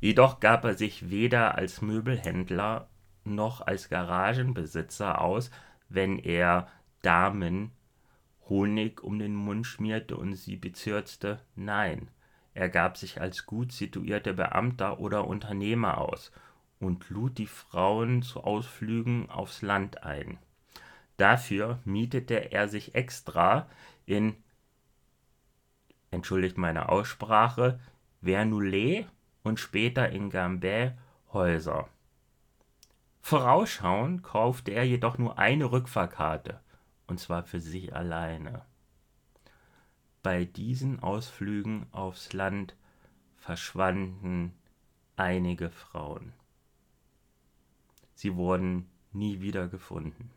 Jedoch 0.00 0.38
gab 0.38 0.64
er 0.64 0.74
sich 0.74 1.10
weder 1.10 1.56
als 1.56 1.82
Möbelhändler 1.82 2.90
noch 3.24 3.60
als 3.60 3.88
Garagenbesitzer 3.88 5.20
aus, 5.20 5.50
wenn 5.88 6.20
er 6.20 6.68
Damen 7.02 7.72
Honig 8.52 9.02
um 9.02 9.18
den 9.18 9.34
Mund 9.34 9.66
schmierte 9.66 10.14
und 10.14 10.34
sie 10.34 10.56
bezürzte? 10.56 11.40
Nein, 11.56 12.08
er 12.52 12.68
gab 12.68 12.98
sich 12.98 13.18
als 13.18 13.46
gut 13.46 13.72
situierter 13.72 14.34
Beamter 14.34 15.00
oder 15.00 15.26
Unternehmer 15.26 15.96
aus 15.96 16.32
und 16.78 17.08
lud 17.08 17.38
die 17.38 17.46
Frauen 17.46 18.20
zu 18.20 18.44
Ausflügen 18.44 19.30
aufs 19.30 19.62
Land 19.62 20.04
ein. 20.04 20.36
Dafür 21.16 21.78
mietete 21.86 22.52
er 22.52 22.68
sich 22.68 22.94
extra 22.94 23.70
in, 24.04 24.36
entschuldigt 26.10 26.58
meine 26.58 26.90
Aussprache, 26.90 27.80
Vernouillet 28.20 29.06
und 29.42 29.60
später 29.60 30.10
in 30.10 30.28
Gambais 30.28 30.92
Häuser. 31.32 31.88
Vorausschauend 33.22 34.22
kaufte 34.22 34.72
er 34.72 34.84
jedoch 34.84 35.16
nur 35.16 35.38
eine 35.38 35.72
Rückfahrkarte 35.72 36.60
und 37.12 37.18
zwar 37.18 37.42
für 37.42 37.60
sich 37.60 37.94
alleine. 37.94 38.64
Bei 40.22 40.46
diesen 40.46 41.00
Ausflügen 41.00 41.84
aufs 41.92 42.32
Land 42.32 42.74
verschwanden 43.36 44.54
einige 45.16 45.68
Frauen. 45.68 46.32
Sie 48.14 48.34
wurden 48.34 48.88
nie 49.12 49.42
wieder 49.42 49.68
gefunden. 49.68 50.30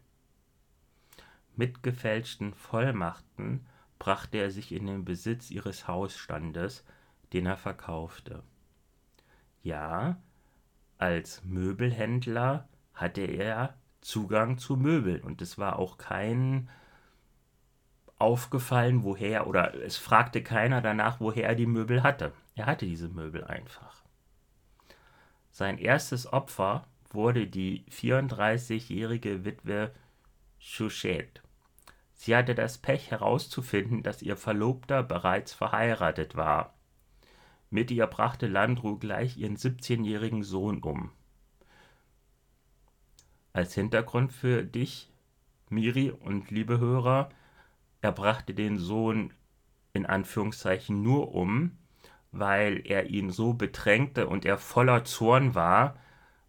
Mit 1.55 1.81
gefälschten 1.81 2.53
Vollmachten 2.53 3.65
brachte 3.97 4.37
er 4.39 4.51
sich 4.51 4.73
in 4.73 4.85
den 4.85 5.05
Besitz 5.05 5.51
ihres 5.51 5.87
Hausstandes, 5.87 6.83
den 7.31 7.45
er 7.45 7.55
verkaufte. 7.55 8.43
Ja, 9.63 10.21
als 10.97 11.41
Möbelhändler 11.45 12.67
hatte 12.93 13.21
er 13.21 13.77
Zugang 14.05 14.59
zu 14.59 14.77
Möbeln. 14.77 15.23
Und 15.23 15.41
es 15.41 15.57
war 15.57 15.79
auch 15.79 15.97
kein 15.97 16.69
aufgefallen, 18.17 19.03
woher, 19.03 19.47
oder 19.47 19.73
es 19.73 19.97
fragte 19.97 20.43
keiner 20.43 20.79
danach, 20.81 21.19
woher 21.19 21.47
er 21.49 21.55
die 21.55 21.65
Möbel 21.65 22.03
hatte. 22.03 22.31
Er 22.53 22.67
hatte 22.67 22.85
diese 22.85 23.09
Möbel 23.09 23.43
einfach. 23.43 24.03
Sein 25.49 25.79
erstes 25.79 26.31
Opfer 26.31 26.87
wurde 27.09 27.47
die 27.47 27.83
34-jährige 27.89 29.43
Witwe 29.43 29.91
Chouchet. 30.59 31.41
Sie 32.13 32.35
hatte 32.35 32.53
das 32.53 32.77
Pech 32.77 33.09
herauszufinden, 33.09 34.03
dass 34.03 34.21
ihr 34.21 34.37
Verlobter 34.37 35.01
bereits 35.01 35.51
verheiratet 35.51 36.35
war. 36.35 36.75
Mit 37.71 37.89
ihr 37.89 38.05
brachte 38.05 38.45
Landru 38.45 38.97
gleich 38.97 39.37
ihren 39.37 39.57
17-jährigen 39.57 40.43
Sohn 40.43 40.83
um. 40.83 41.11
Als 43.55 43.73
Hintergrund 43.73 44.33
für 44.33 44.65
dich, 44.65 45.09
Miri 45.69 46.11
und 46.11 46.51
liebe 46.51 46.77
Hörer, 46.77 47.29
er 48.01 48.11
brachte 48.11 48.53
den 48.53 48.77
Sohn 48.77 49.31
in 49.93 50.05
Anführungszeichen 50.05 51.01
nur 51.01 51.33
um, 51.33 51.77
weil 52.33 52.81
er 52.83 53.05
ihn 53.05 53.29
so 53.29 53.53
bedrängte 53.53 54.27
und 54.27 54.43
er 54.43 54.57
voller 54.57 55.05
Zorn 55.05 55.55
war, 55.55 55.97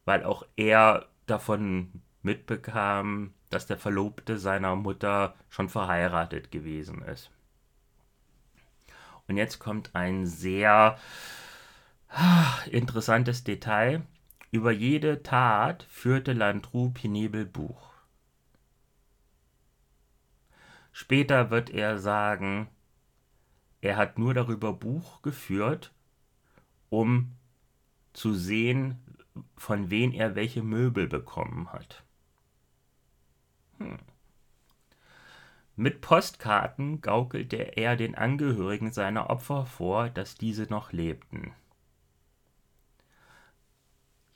weil 0.05 0.25
auch 0.25 0.45
er 0.57 1.07
davon 1.27 2.03
mitbekam, 2.23 3.35
dass 3.51 3.69
der 3.69 3.79
Verlobte 3.79 4.37
seiner 4.37 4.75
Mutter 4.75 5.37
schon 5.49 5.69
verheiratet 5.69 6.51
gewesen 6.51 7.03
ist. 7.03 7.31
Und 9.29 9.37
jetzt 9.37 9.61
kommt 9.61 9.95
ein 9.95 10.27
sehr 10.27 10.99
ah, 12.09 12.59
interessantes 12.69 13.45
Detail. 13.45 14.03
Über 14.57 14.73
jede 14.73 15.23
Tat 15.23 15.83
führte 15.83 16.33
Landru 16.33 16.89
penibel 16.89 17.45
Buch. 17.45 17.93
Später 20.93 21.51
wird 21.51 21.69
er 21.69 21.99
sagen, 21.99 22.67
er 23.83 23.99
hat 23.99 24.19
nur 24.19 24.33
darüber 24.33 24.73
Buch 24.73 25.21
geführt, 25.21 25.93
um 26.89 27.33
zu 28.15 28.33
sehen, 28.33 28.97
von 29.59 29.91
wem 29.91 30.13
er 30.13 30.37
welche 30.37 30.63
Möbel 30.63 31.07
bekommen 31.07 31.71
hat. 31.71 32.03
Hm. 33.77 33.99
Mit 35.75 36.01
Postkarten 36.01 37.03
gaukelte 37.03 37.77
er 37.77 37.95
den 37.97 38.15
Angehörigen 38.15 38.91
seiner 38.91 39.29
Opfer 39.29 39.67
vor, 39.67 40.09
dass 40.09 40.35
diese 40.35 40.63
noch 40.63 40.93
lebten. 40.93 41.53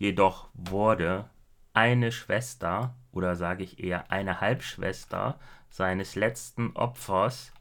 Jedoch 0.01 0.49
wurde 0.55 1.29
eine 1.75 2.11
Schwester 2.11 2.97
oder 3.13 3.37
sage 3.37 3.65
ich 3.65 3.81
eher 3.85 4.11
eine 4.11 4.41
Halbschwester 4.41 5.39
seines 5.69 6.15
letzten 6.15 6.75
Opfers 6.75 7.53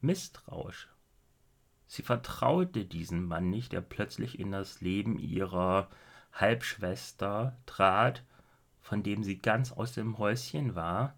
misstrauisch. 0.00 0.88
Sie 1.86 2.02
vertraute 2.02 2.84
diesem 2.84 3.26
Mann 3.26 3.48
nicht, 3.48 3.70
der 3.72 3.80
plötzlich 3.80 4.40
in 4.40 4.50
das 4.50 4.80
Leben 4.80 5.20
ihrer 5.20 5.88
Halbschwester 6.32 7.56
trat, 7.64 8.24
von 8.80 9.04
dem 9.04 9.22
sie 9.22 9.38
ganz 9.38 9.70
aus 9.70 9.92
dem 9.92 10.18
Häuschen 10.18 10.74
war 10.74 11.16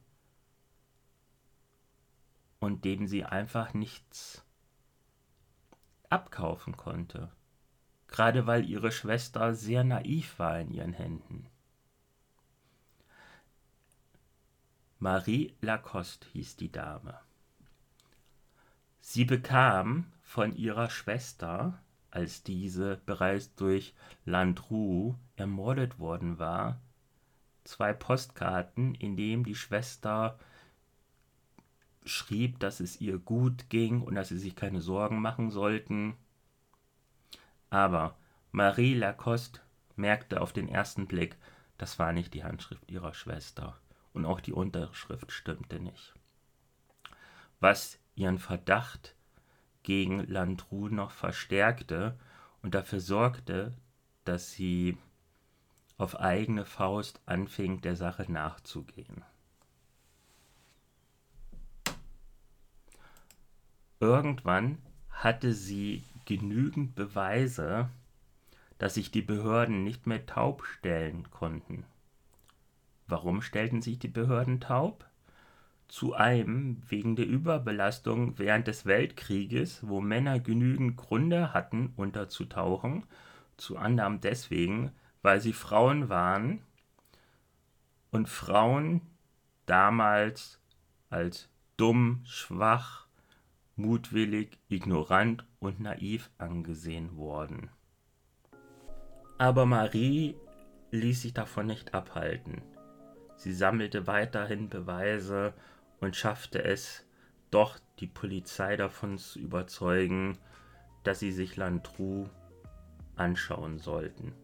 und 2.58 2.84
dem 2.84 3.06
sie 3.06 3.24
einfach 3.24 3.72
nichts 3.72 4.44
abkaufen 6.10 6.76
konnte, 6.76 7.32
gerade 8.10 8.46
weil 8.46 8.68
ihre 8.68 8.92
Schwester 8.92 9.54
sehr 9.54 9.84
naiv 9.84 10.38
war 10.38 10.60
in 10.60 10.70
ihren 10.70 10.92
Händen. 10.92 11.46
Marie 14.98 15.54
Lacoste 15.62 16.26
hieß 16.32 16.56
die 16.56 16.70
Dame. 16.70 17.18
Sie 19.00 19.24
bekam 19.24 20.12
von 20.22 20.54
ihrer 20.54 20.90
Schwester, 20.90 21.80
als 22.10 22.42
diese 22.42 23.00
bereits 23.06 23.54
durch 23.54 23.94
Landru 24.24 25.14
ermordet 25.36 25.98
worden 25.98 26.38
war, 26.38 26.80
zwei 27.64 27.92
Postkarten, 27.92 28.94
in 28.94 29.16
denen 29.16 29.44
die 29.44 29.54
Schwester 29.54 30.38
schrieb, 32.04 32.58
dass 32.58 32.80
es 32.80 33.00
ihr 33.00 33.18
gut 33.18 33.70
ging 33.70 34.02
und 34.02 34.16
dass 34.16 34.28
sie 34.28 34.38
sich 34.38 34.56
keine 34.56 34.80
Sorgen 34.80 35.20
machen 35.20 35.50
sollten. 35.50 36.14
Aber 37.70 38.16
Marie 38.50 38.94
Lacoste 38.94 39.60
merkte 39.96 40.40
auf 40.40 40.52
den 40.52 40.68
ersten 40.68 41.06
Blick, 41.06 41.36
das 41.78 41.98
war 41.98 42.12
nicht 42.12 42.34
die 42.34 42.44
Handschrift 42.44 42.90
ihrer 42.90 43.14
Schwester 43.14 43.80
und 44.12 44.26
auch 44.26 44.40
die 44.40 44.52
Unterschrift 44.52 45.32
stimmte 45.32 45.80
nicht. 45.80 46.14
Was 47.60 47.98
ihren 48.14 48.38
Verdacht 48.38 49.14
gegen 49.82 50.26
Landru 50.26 50.88
noch 50.88 51.10
verstärkte 51.10 52.18
und 52.62 52.74
dafür 52.74 53.00
sorgte, 53.00 53.74
dass 54.24 54.50
sie 54.50 54.98
auf 55.96 56.18
eigene 56.18 56.64
Faust 56.64 57.20
anfing, 57.26 57.80
der 57.82 57.94
Sache 57.94 58.30
nachzugehen. 58.30 59.22
Irgendwann 64.00 64.78
hatte 65.10 65.52
sie 65.52 66.04
genügend 66.38 66.94
Beweise, 66.94 67.88
dass 68.78 68.94
sich 68.94 69.10
die 69.10 69.20
Behörden 69.20 69.82
nicht 69.82 70.06
mehr 70.06 70.26
taub 70.26 70.64
stellen 70.64 71.28
konnten. 71.32 71.84
Warum 73.08 73.42
stellten 73.42 73.82
sich 73.82 73.98
die 73.98 74.06
Behörden 74.06 74.60
taub? 74.60 75.04
Zu 75.88 76.14
einem 76.14 76.80
wegen 76.88 77.16
der 77.16 77.26
Überbelastung 77.26 78.38
während 78.38 78.68
des 78.68 78.86
Weltkrieges, 78.86 79.88
wo 79.88 80.00
Männer 80.00 80.38
genügend 80.38 80.96
Gründe 80.96 81.52
hatten, 81.52 81.92
unterzutauchen, 81.96 83.02
zu 83.56 83.76
anderem 83.76 84.20
deswegen, 84.20 84.92
weil 85.22 85.40
sie 85.40 85.52
Frauen 85.52 86.08
waren 86.10 86.62
und 88.12 88.28
Frauen 88.28 89.00
damals 89.66 90.60
als 91.08 91.48
dumm, 91.76 92.22
schwach, 92.24 93.08
mutwillig, 93.74 94.60
ignorant 94.68 95.44
und 95.60 95.78
naiv 95.80 96.30
angesehen 96.38 97.16
worden. 97.16 97.70
Aber 99.38 99.66
Marie 99.66 100.36
ließ 100.90 101.22
sich 101.22 101.34
davon 101.34 101.66
nicht 101.66 101.94
abhalten. 101.94 102.62
Sie 103.36 103.54
sammelte 103.54 104.06
weiterhin 104.06 104.68
Beweise 104.68 105.54
und 106.00 106.16
schaffte 106.16 106.62
es, 106.62 107.06
doch 107.50 107.78
die 107.98 108.06
Polizei 108.06 108.76
davon 108.76 109.18
zu 109.18 109.38
überzeugen, 109.38 110.38
dass 111.04 111.20
sie 111.20 111.32
sich 111.32 111.56
Landru 111.56 112.28
anschauen 113.16 113.78
sollten. 113.78 114.34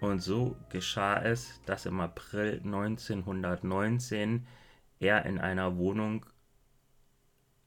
Und 0.00 0.20
so 0.20 0.56
geschah 0.68 1.20
es, 1.22 1.60
dass 1.66 1.86
im 1.86 2.00
April 2.00 2.60
1919 2.64 4.46
er 5.00 5.26
in 5.26 5.38
einer 5.38 5.76
Wohnung 5.76 6.24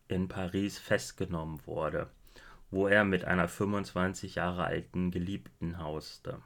in 0.07 0.27
Paris 0.27 0.79
festgenommen 0.79 1.65
wurde, 1.65 2.09
wo 2.71 2.87
er 2.87 3.03
mit 3.03 3.25
einer 3.25 3.47
25 3.47 4.35
Jahre 4.35 4.63
alten 4.65 5.11
Geliebten 5.11 5.77
hauste. 5.77 6.41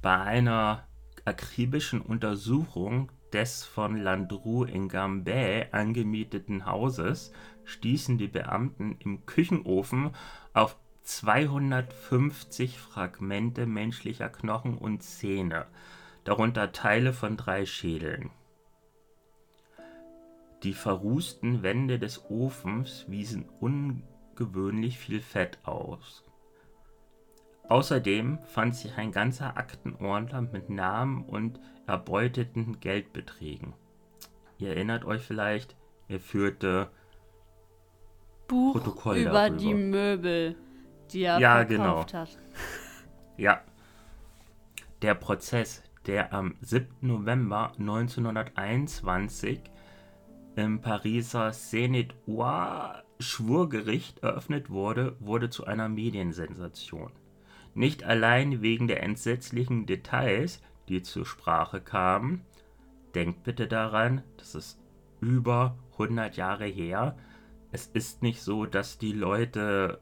Bei 0.00 0.20
einer 0.20 0.86
akribischen 1.24 2.00
Untersuchung 2.00 3.10
des 3.32 3.64
von 3.64 3.96
Landru 3.96 4.64
in 4.64 4.88
Gambais 4.88 5.66
angemieteten 5.72 6.64
Hauses 6.64 7.32
stießen 7.64 8.16
die 8.16 8.28
Beamten 8.28 8.96
im 9.00 9.26
Küchenofen 9.26 10.12
auf 10.54 10.78
250 11.02 12.78
Fragmente 12.78 13.66
menschlicher 13.66 14.28
Knochen 14.28 14.78
und 14.78 15.02
Zähne, 15.02 15.66
darunter 16.24 16.72
Teile 16.72 17.12
von 17.12 17.36
drei 17.36 17.66
Schädeln. 17.66 18.30
Die 20.62 20.74
verrußten 20.74 21.62
Wände 21.62 21.98
des 21.98 22.28
Ofens 22.30 23.04
wiesen 23.08 23.48
ungewöhnlich 23.60 24.98
viel 24.98 25.20
Fett 25.20 25.58
aus. 25.64 26.24
Außerdem 27.68 28.38
fand 28.44 28.74
sich 28.74 28.96
ein 28.96 29.12
ganzer 29.12 29.56
Aktenordner 29.56 30.42
mit 30.42 30.70
Namen 30.70 31.24
und 31.24 31.60
erbeuteten 31.86 32.80
Geldbeträgen. 32.80 33.74
Ihr 34.58 34.70
erinnert 34.70 35.04
euch 35.04 35.22
vielleicht, 35.22 35.76
er 36.08 36.18
führte 36.18 36.90
Buch 38.48 38.72
Protokoll 38.72 39.18
über 39.18 39.32
darüber. 39.32 39.56
die 39.56 39.74
Möbel, 39.74 40.56
die 41.12 41.22
er 41.22 41.38
ja, 41.38 41.64
verkauft 41.64 42.08
genau. 42.12 42.20
hat. 42.20 42.38
Ja. 43.36 43.62
Der 45.02 45.14
Prozess, 45.14 45.84
der 46.06 46.32
am 46.32 46.56
7. 46.60 46.88
November 47.02 47.70
1921 47.78 49.60
im 50.58 50.80
Pariser 50.80 51.52
Seine-et-Oise 51.52 53.04
Schwurgericht 53.20 54.20
eröffnet 54.20 54.70
wurde, 54.70 55.16
wurde 55.20 55.50
zu 55.50 55.64
einer 55.66 55.88
Mediensensation. 55.88 57.12
Nicht 57.74 58.02
allein 58.04 58.60
wegen 58.60 58.88
der 58.88 59.02
entsetzlichen 59.02 59.86
Details, 59.86 60.60
die 60.88 61.02
zur 61.02 61.26
Sprache 61.26 61.80
kamen. 61.80 62.42
Denkt 63.14 63.44
bitte 63.44 63.68
daran, 63.68 64.22
das 64.36 64.54
ist 64.54 64.80
über 65.20 65.78
100 65.92 66.36
Jahre 66.36 66.66
her. 66.66 67.16
Es 67.70 67.86
ist 67.86 68.22
nicht 68.22 68.40
so, 68.42 68.66
dass 68.66 68.98
die 68.98 69.12
Leute, 69.12 70.00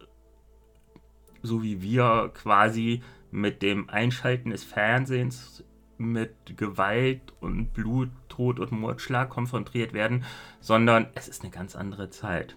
so 1.43 1.63
wie 1.63 1.83
wir 1.83 2.31
quasi 2.35 3.03
mit 3.31 3.61
dem 3.61 3.91
Einschalten 3.91 4.51
des 4.51 4.65
Fernsehens 4.65 5.65
mit 5.99 6.57
Gewalt 6.57 7.33
und 7.41 7.73
Blut, 7.73 8.11
Tod 8.29 8.61
und 8.61 8.71
Mordschlag 8.73 9.31
konfrontiert 9.31 9.93
werden, 9.93 10.25
sondern 10.61 11.07
es 11.15 11.29
ist 11.29 11.43
eine 11.43 11.51
ganz 11.51 11.77
andere 11.77 12.11
Zeit. 12.11 12.57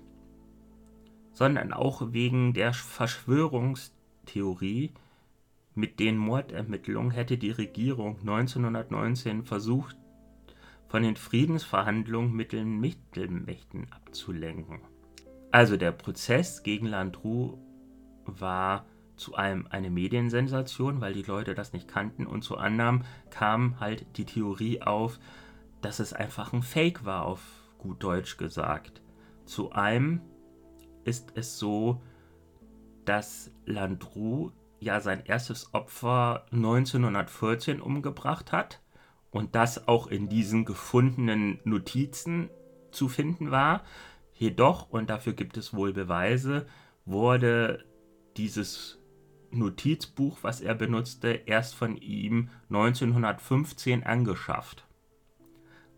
Sondern 1.33 1.73
auch 1.73 2.11
wegen 2.11 2.53
der 2.53 2.73
Verschwörungstheorie, 2.73 4.93
mit 5.75 5.99
den 5.99 6.17
Mordermittlungen 6.17 7.11
hätte 7.11 7.37
die 7.37 7.51
Regierung 7.51 8.17
1919 8.19 9.43
versucht, 9.43 9.95
von 10.89 11.03
den 11.03 11.15
Friedensverhandlungen 11.15 12.33
mit 12.33 12.51
den 12.51 12.79
Mittelmächten 12.79 13.87
abzulenken. 13.91 14.81
Also 15.51 15.77
der 15.77 15.91
Prozess 15.91 16.63
gegen 16.63 16.87
Landru 16.87 17.59
war 18.25 18.85
zu 19.19 19.35
einem 19.35 19.67
eine 19.69 19.89
Mediensensation, 19.89 21.01
weil 21.01 21.13
die 21.13 21.23
Leute 21.23 21.53
das 21.53 21.73
nicht 21.73 21.87
kannten 21.87 22.25
und 22.25 22.43
zu 22.43 22.57
anderem 22.57 23.03
kam 23.29 23.79
halt 23.79 24.05
die 24.17 24.25
Theorie 24.25 24.81
auf, 24.81 25.19
dass 25.81 25.99
es 25.99 26.13
einfach 26.13 26.53
ein 26.53 26.63
Fake 26.63 27.05
war, 27.05 27.25
auf 27.25 27.41
gut 27.77 28.03
Deutsch 28.03 28.37
gesagt. 28.37 29.01
Zu 29.45 29.71
einem 29.71 30.21
ist 31.03 31.31
es 31.35 31.57
so, 31.57 32.01
dass 33.05 33.51
Landru 33.65 34.51
ja 34.79 35.01
sein 35.01 35.23
erstes 35.25 35.73
Opfer 35.73 36.45
1914 36.51 37.81
umgebracht 37.81 38.51
hat 38.51 38.81
und 39.31 39.55
das 39.55 39.87
auch 39.87 40.07
in 40.07 40.29
diesen 40.29 40.65
gefundenen 40.65 41.59
Notizen 41.63 42.49
zu 42.91 43.07
finden 43.07 43.51
war. 43.51 43.83
Jedoch, 44.33 44.89
und 44.89 45.09
dafür 45.09 45.33
gibt 45.33 45.57
es 45.57 45.73
wohl 45.73 45.93
Beweise, 45.93 46.65
wurde 47.05 47.83
dieses 48.37 48.98
Notizbuch, 49.51 50.39
was 50.41 50.61
er 50.61 50.75
benutzte, 50.75 51.29
erst 51.45 51.75
von 51.75 51.97
ihm 51.97 52.49
1915 52.69 54.03
angeschafft. 54.03 54.85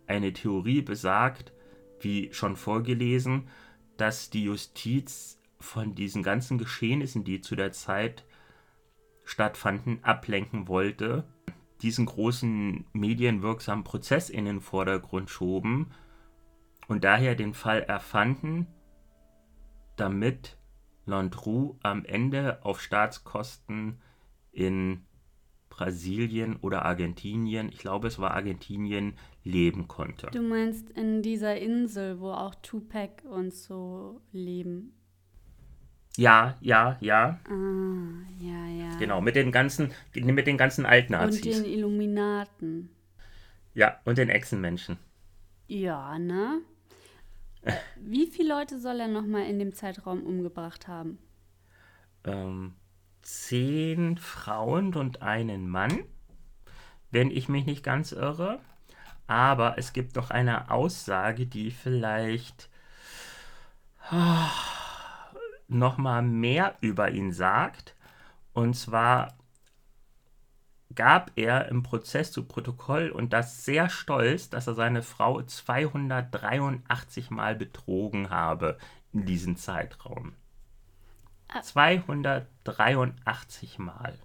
Eine 0.07 0.33
Theorie 0.33 0.81
besagt, 0.81 1.53
wie 1.99 2.33
schon 2.33 2.55
vorgelesen, 2.55 3.47
dass 3.97 4.29
die 4.29 4.45
Justiz 4.45 5.39
von 5.59 5.95
diesen 5.95 6.23
ganzen 6.23 6.57
Geschehnissen, 6.57 7.23
die 7.23 7.41
zu 7.41 7.55
der 7.55 7.71
Zeit 7.71 8.25
stattfanden, 9.23 10.03
ablenken 10.03 10.67
wollte, 10.67 11.25
diesen 11.81 12.05
großen 12.05 12.85
medienwirksamen 12.93 13.83
Prozess 13.83 14.29
in 14.29 14.45
den 14.45 14.61
Vordergrund 14.61 15.29
schoben 15.29 15.91
und 16.87 17.03
daher 17.03 17.35
den 17.35 17.53
Fall 17.53 17.81
erfanden, 17.81 18.67
damit 19.95 20.57
Landru 21.11 21.77
am 21.83 22.05
Ende 22.05 22.65
auf 22.65 22.81
Staatskosten 22.81 24.01
in 24.51 25.05
Brasilien 25.69 26.57
oder 26.57 26.85
Argentinien, 26.85 27.69
ich 27.69 27.79
glaube 27.79 28.07
es 28.07 28.17
war 28.19 28.31
Argentinien, 28.31 29.13
leben 29.43 29.87
konnte. 29.87 30.27
Du 30.31 30.41
meinst 30.41 30.89
in 30.91 31.21
dieser 31.21 31.57
Insel, 31.57 32.19
wo 32.19 32.31
auch 32.31 32.55
Tupac 32.55 33.23
und 33.27 33.53
so 33.53 34.21
leben? 34.31 34.93
Ja, 36.17 36.57
ja, 36.61 36.97
ja. 36.99 37.39
Ah, 37.49 38.27
ja, 38.39 38.67
ja. 38.67 38.97
Genau, 38.97 39.21
mit 39.21 39.35
den 39.35 39.51
ganzen, 39.51 39.91
mit 40.13 40.45
den 40.45 40.57
ganzen 40.57 40.85
alten 40.85 41.13
Nazis. 41.13 41.57
Und 41.57 41.65
den 41.65 41.73
Illuminaten. 41.73 42.89
Ja, 43.73 43.99
und 44.03 44.17
den 44.17 44.29
Echsenmenschen. 44.29 44.97
Ja, 45.67 46.19
ne? 46.19 46.61
Wie 47.95 48.27
viele 48.27 48.49
Leute 48.49 48.79
soll 48.79 48.99
er 48.99 49.07
nochmal 49.07 49.45
in 49.45 49.59
dem 49.59 49.73
Zeitraum 49.73 50.23
umgebracht 50.23 50.87
haben? 50.87 51.19
Ähm, 52.23 52.75
zehn 53.21 54.17
Frauen 54.17 54.93
und 54.95 55.21
einen 55.21 55.69
Mann, 55.69 56.03
wenn 57.11 57.29
ich 57.29 57.49
mich 57.49 57.65
nicht 57.65 57.83
ganz 57.83 58.11
irre. 58.11 58.59
Aber 59.27 59.77
es 59.77 59.93
gibt 59.93 60.15
noch 60.15 60.29
eine 60.29 60.71
Aussage, 60.71 61.45
die 61.45 61.71
vielleicht 61.71 62.69
oh, 64.11 64.49
noch 65.67 65.97
mal 65.97 66.21
mehr 66.21 66.75
über 66.81 67.11
ihn 67.11 67.31
sagt. 67.31 67.95
Und 68.53 68.75
zwar 68.75 69.37
gab 70.95 71.31
er 71.35 71.69
im 71.69 71.83
Prozess 71.83 72.31
zu 72.31 72.45
Protokoll 72.45 73.09
und 73.09 73.33
das 73.33 73.65
sehr 73.65 73.89
stolz, 73.89 74.49
dass 74.49 74.67
er 74.67 74.73
seine 74.73 75.01
Frau 75.01 75.41
283 75.41 77.29
Mal 77.29 77.55
betrogen 77.55 78.29
habe 78.29 78.77
in 79.13 79.25
diesem 79.25 79.57
Zeitraum. 79.57 80.33
283 81.61 83.75
ah. 83.77 83.81
Mal. 83.81 84.17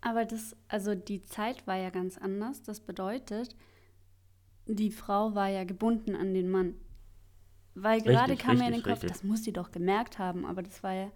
Aber 0.00 0.24
das, 0.24 0.56
also 0.68 0.94
die 0.94 1.24
Zeit 1.24 1.66
war 1.66 1.76
ja 1.76 1.90
ganz 1.90 2.18
anders. 2.18 2.62
Das 2.62 2.80
bedeutet, 2.80 3.56
die 4.66 4.90
Frau 4.90 5.34
war 5.34 5.48
ja 5.48 5.64
gebunden 5.64 6.14
an 6.14 6.34
den 6.34 6.50
Mann. 6.50 6.74
Weil 7.74 8.00
gerade 8.00 8.32
richtig, 8.32 8.38
kam 8.38 8.56
richtig, 8.56 8.68
mir 8.68 8.74
in 8.74 8.80
den 8.80 8.82
Kopf, 8.82 9.02
richtig. 9.02 9.10
das 9.10 9.24
muss 9.24 9.44
sie 9.44 9.52
doch 9.52 9.70
gemerkt 9.70 10.18
haben, 10.18 10.44
aber 10.44 10.62
das 10.62 10.82
war 10.82 10.92
ja 10.92 11.10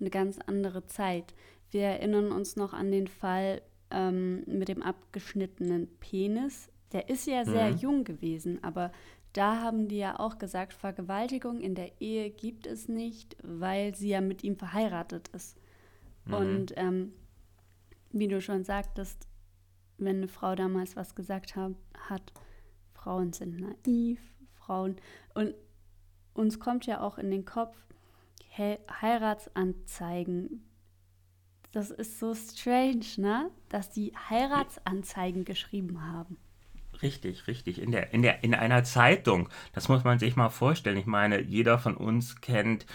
eine 0.00 0.10
ganz 0.10 0.38
andere 0.46 0.86
Zeit. 0.86 1.34
Wir 1.70 1.82
erinnern 1.82 2.32
uns 2.32 2.56
noch 2.56 2.72
an 2.72 2.90
den 2.90 3.08
Fall 3.08 3.62
ähm, 3.90 4.44
mit 4.46 4.68
dem 4.68 4.82
abgeschnittenen 4.82 5.88
Penis. 6.00 6.70
Der 6.92 7.08
ist 7.08 7.26
ja 7.26 7.44
sehr 7.44 7.70
mhm. 7.70 7.76
jung 7.76 8.04
gewesen, 8.04 8.62
aber 8.62 8.92
da 9.32 9.62
haben 9.62 9.88
die 9.88 9.98
ja 9.98 10.18
auch 10.18 10.38
gesagt, 10.38 10.72
Vergewaltigung 10.72 11.60
in 11.60 11.74
der 11.74 12.00
Ehe 12.00 12.30
gibt 12.30 12.66
es 12.66 12.88
nicht, 12.88 13.36
weil 13.42 13.94
sie 13.94 14.08
ja 14.08 14.20
mit 14.20 14.42
ihm 14.42 14.56
verheiratet 14.56 15.28
ist. 15.28 15.58
Mhm. 16.24 16.34
Und 16.34 16.72
ähm, 16.76 17.12
wie 18.10 18.28
du 18.28 18.40
schon 18.40 18.64
sagtest, 18.64 19.28
wenn 19.98 20.16
eine 20.16 20.28
Frau 20.28 20.54
damals 20.54 20.96
was 20.96 21.14
gesagt 21.14 21.56
hab, 21.56 21.72
hat, 22.08 22.32
Frauen 22.94 23.32
sind 23.32 23.60
naiv, 23.60 24.20
Frauen. 24.54 24.96
Und 25.34 25.54
uns 26.34 26.58
kommt 26.58 26.86
ja 26.86 27.00
auch 27.00 27.18
in 27.18 27.30
den 27.30 27.44
Kopf, 27.44 27.76
He 28.48 28.78
Heiratsanzeigen. 29.00 30.67
Das 31.72 31.90
ist 31.90 32.18
so 32.18 32.34
strange, 32.34 33.04
ne? 33.16 33.50
Dass 33.68 33.90
die 33.90 34.12
Heiratsanzeigen 34.30 35.44
geschrieben 35.44 36.02
haben. 36.02 36.38
Richtig, 37.02 37.46
richtig. 37.46 37.80
In, 37.80 37.92
der, 37.92 38.12
in, 38.12 38.22
der, 38.22 38.42
in 38.42 38.54
einer 38.54 38.84
Zeitung. 38.84 39.48
Das 39.72 39.88
muss 39.88 40.04
man 40.04 40.18
sich 40.18 40.34
mal 40.34 40.48
vorstellen. 40.48 40.96
Ich 40.96 41.06
meine, 41.06 41.40
jeder 41.40 41.78
von 41.78 41.96
uns 41.96 42.40
kennt 42.40 42.86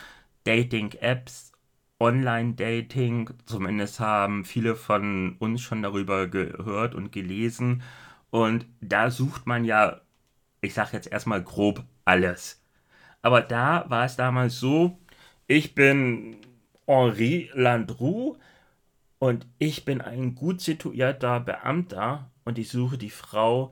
Dating-Apps, 0.43 1.51
Online-Dating. 1.99 3.29
Zumindest 3.45 3.99
haben 3.99 4.43
viele 4.43 4.75
von 4.75 5.38
uns 5.39 5.62
schon 5.62 5.81
darüber 5.83 6.27
gehört 6.27 6.95
und 6.95 7.12
gelesen. 7.12 7.83
Und 8.29 8.65
da 8.81 9.09
sucht 9.12 9.45
man 9.45 9.63
ja, 9.63 10.01
ich 10.62 10.73
sage 10.73 10.89
jetzt 10.93 11.12
erstmal 11.12 11.43
grob 11.43 11.83
alles. 12.03 12.62
Aber 13.21 13.41
da 13.41 13.86
war 13.89 14.05
es 14.05 14.17
damals 14.17 14.59
so, 14.59 14.99
ich 15.47 15.75
bin 15.75 16.38
Henri 16.88 17.49
Landru 17.53 18.36
und 19.23 19.47
ich 19.57 19.86
bin 19.86 20.01
ein 20.01 20.36
gut 20.36 20.59
situierter 20.59 21.39
Beamter 21.39 22.29
und 22.43 22.57
ich 22.57 22.67
suche 22.67 22.97
die 22.97 23.09
Frau, 23.09 23.71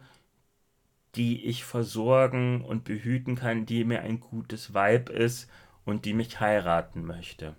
die 1.16 1.44
ich 1.44 1.66
versorgen 1.66 2.64
und 2.64 2.86
behüten 2.86 3.36
kann, 3.36 3.66
die 3.66 3.84
mir 3.84 4.00
ein 4.00 4.22
gutes 4.22 4.74
Weib 4.74 5.10
ist 5.10 5.50
und 5.84 6.06
die 6.06 6.14
mich 6.14 6.40
heiraten 6.40 7.06
möchte. 7.06 7.58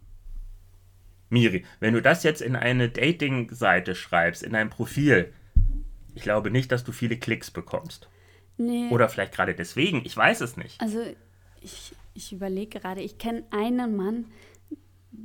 Miri, 1.28 1.66
wenn 1.80 1.92
du 1.92 2.00
das 2.00 2.22
jetzt 2.22 2.40
in 2.40 2.56
eine 2.56 2.88
Dating-Seite 2.88 3.94
schreibst, 3.94 4.42
in 4.42 4.54
ein 4.54 4.70
Profil, 4.70 5.30
ich 6.14 6.22
glaube 6.22 6.50
nicht, 6.50 6.72
dass 6.72 6.84
du 6.84 6.92
viele 6.92 7.18
Klicks 7.18 7.50
bekommst. 7.50 8.08
Nee. 8.56 8.88
Oder 8.88 9.10
vielleicht 9.10 9.34
gerade 9.34 9.54
deswegen, 9.54 10.02
ich 10.06 10.16
weiß 10.16 10.40
es 10.40 10.56
nicht. 10.56 10.80
Also 10.80 11.04
ich, 11.60 11.94
ich 12.14 12.32
überlege 12.32 12.80
gerade, 12.80 13.02
ich 13.02 13.18
kenne 13.18 13.44
einen 13.50 13.96
Mann, 13.96 14.32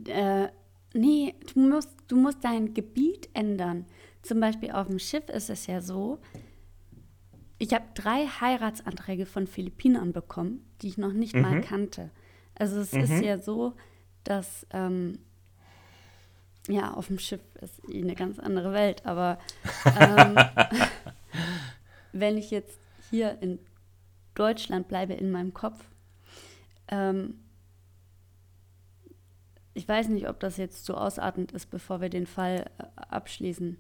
äh, 0.08 0.49
nee, 0.93 1.36
du 1.54 1.60
musst, 1.60 1.89
du 2.08 2.15
musst 2.15 2.43
dein 2.43 2.73
Gebiet 2.73 3.30
ändern. 3.34 3.86
Zum 4.21 4.39
Beispiel 4.39 4.71
auf 4.71 4.88
dem 4.88 5.00
Schiff 5.00 5.30
ist 5.30 5.50
es 5.50 5.67
ja 5.67 5.82
so, 5.82 6.19
ich 7.60 7.73
habe 7.73 7.86
drei 7.95 8.28
Heiratsanträge 8.28 9.26
von 9.26 9.47
Philippinern 9.47 10.13
bekommen, 10.13 10.65
die 10.82 10.88
ich 10.88 10.97
noch 10.97 11.13
nicht 11.13 11.36
mhm. 11.36 11.41
mal 11.41 11.62
kannte. 11.62 12.12
Also 12.56 12.80
es 12.80 12.91
mhm. 12.93 13.02
ist 13.02 13.21
ja 13.23 13.39
so, 13.39 13.73
dass 14.23 14.67
ähm, 14.71 15.19
ja, 16.67 16.93
auf 16.93 17.08
dem 17.08 17.19
Schiff 17.19 17.41
ist 17.62 17.82
eh 17.89 18.02
eine 18.02 18.15
ganz 18.15 18.39
andere 18.39 18.73
Welt, 18.73 19.06
aber 19.06 19.39
ähm, 20.00 20.36
wenn 22.12 22.38
ich 22.38 22.52
jetzt 22.52 22.80
hier 23.10 23.38
in 23.41 23.60
Deutschland 24.36 24.88
bleibe 24.88 25.13
in 25.13 25.32
meinem 25.32 25.54
Kopf, 25.54 25.84
ähm, 26.89 27.39
ich 29.78 29.88
weiß 29.88 30.10
nicht, 30.10 30.28
ob 30.28 30.40
das 30.40 30.58
jetzt 30.58 30.86
zu 30.86 30.94
so 30.94 30.98
ausartend 30.98 31.52
ist, 31.52 31.68
bevor 31.68 32.02
wir 32.02 32.10
den 32.10 32.26
Fall 32.26 32.66
äh, 32.80 32.84
abschließen. 33.10 33.78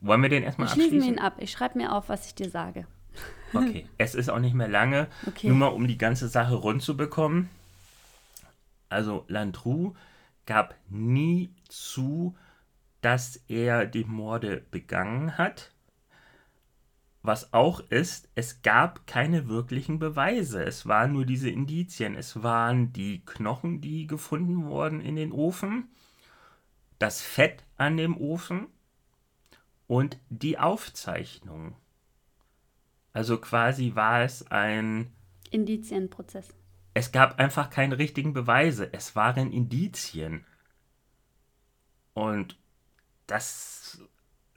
Wollen 0.00 0.22
wir 0.22 0.28
den 0.28 0.42
erstmal 0.42 0.68
abschließen? 0.68 0.90
Schließen 0.90 1.08
wir 1.08 1.16
ihn 1.16 1.24
ab. 1.24 1.36
Ich 1.38 1.52
schreibe 1.52 1.78
mir 1.78 1.92
auf, 1.92 2.08
was 2.08 2.26
ich 2.26 2.34
dir 2.34 2.50
sage. 2.50 2.86
Okay, 3.54 3.86
es 3.96 4.14
ist 4.14 4.28
auch 4.28 4.40
nicht 4.40 4.52
mehr 4.52 4.68
lange. 4.68 5.08
Okay. 5.26 5.48
Nur 5.48 5.56
mal, 5.56 5.68
um 5.68 5.88
die 5.88 5.96
ganze 5.96 6.28
Sache 6.28 6.54
rund 6.54 6.82
zu 6.82 6.98
bekommen. 6.98 7.48
Also 8.90 9.24
Landru 9.26 9.94
gab 10.44 10.74
nie 10.90 11.54
zu, 11.66 12.36
dass 13.00 13.36
er 13.48 13.86
die 13.86 14.04
Morde 14.04 14.66
begangen 14.70 15.38
hat. 15.38 15.72
Was 17.28 17.52
auch 17.52 17.80
ist, 17.90 18.30
es 18.36 18.62
gab 18.62 19.06
keine 19.06 19.48
wirklichen 19.48 19.98
Beweise. 19.98 20.64
Es 20.64 20.86
waren 20.86 21.12
nur 21.12 21.26
diese 21.26 21.50
Indizien. 21.50 22.14
Es 22.14 22.42
waren 22.42 22.94
die 22.94 23.22
Knochen, 23.22 23.82
die 23.82 24.06
gefunden 24.06 24.64
wurden 24.64 25.02
in 25.02 25.14
den 25.14 25.32
Ofen, 25.32 25.90
das 26.98 27.20
Fett 27.20 27.64
an 27.76 27.98
dem 27.98 28.16
Ofen 28.16 28.68
und 29.86 30.18
die 30.30 30.58
Aufzeichnung. 30.58 31.76
Also 33.12 33.36
quasi 33.36 33.94
war 33.94 34.22
es 34.22 34.50
ein 34.50 35.12
Indizienprozess. 35.50 36.48
Es 36.94 37.12
gab 37.12 37.38
einfach 37.38 37.68
keine 37.68 37.98
richtigen 37.98 38.32
Beweise. 38.32 38.90
Es 38.94 39.14
waren 39.16 39.52
Indizien. 39.52 40.46
Und 42.14 42.58
das 43.26 44.00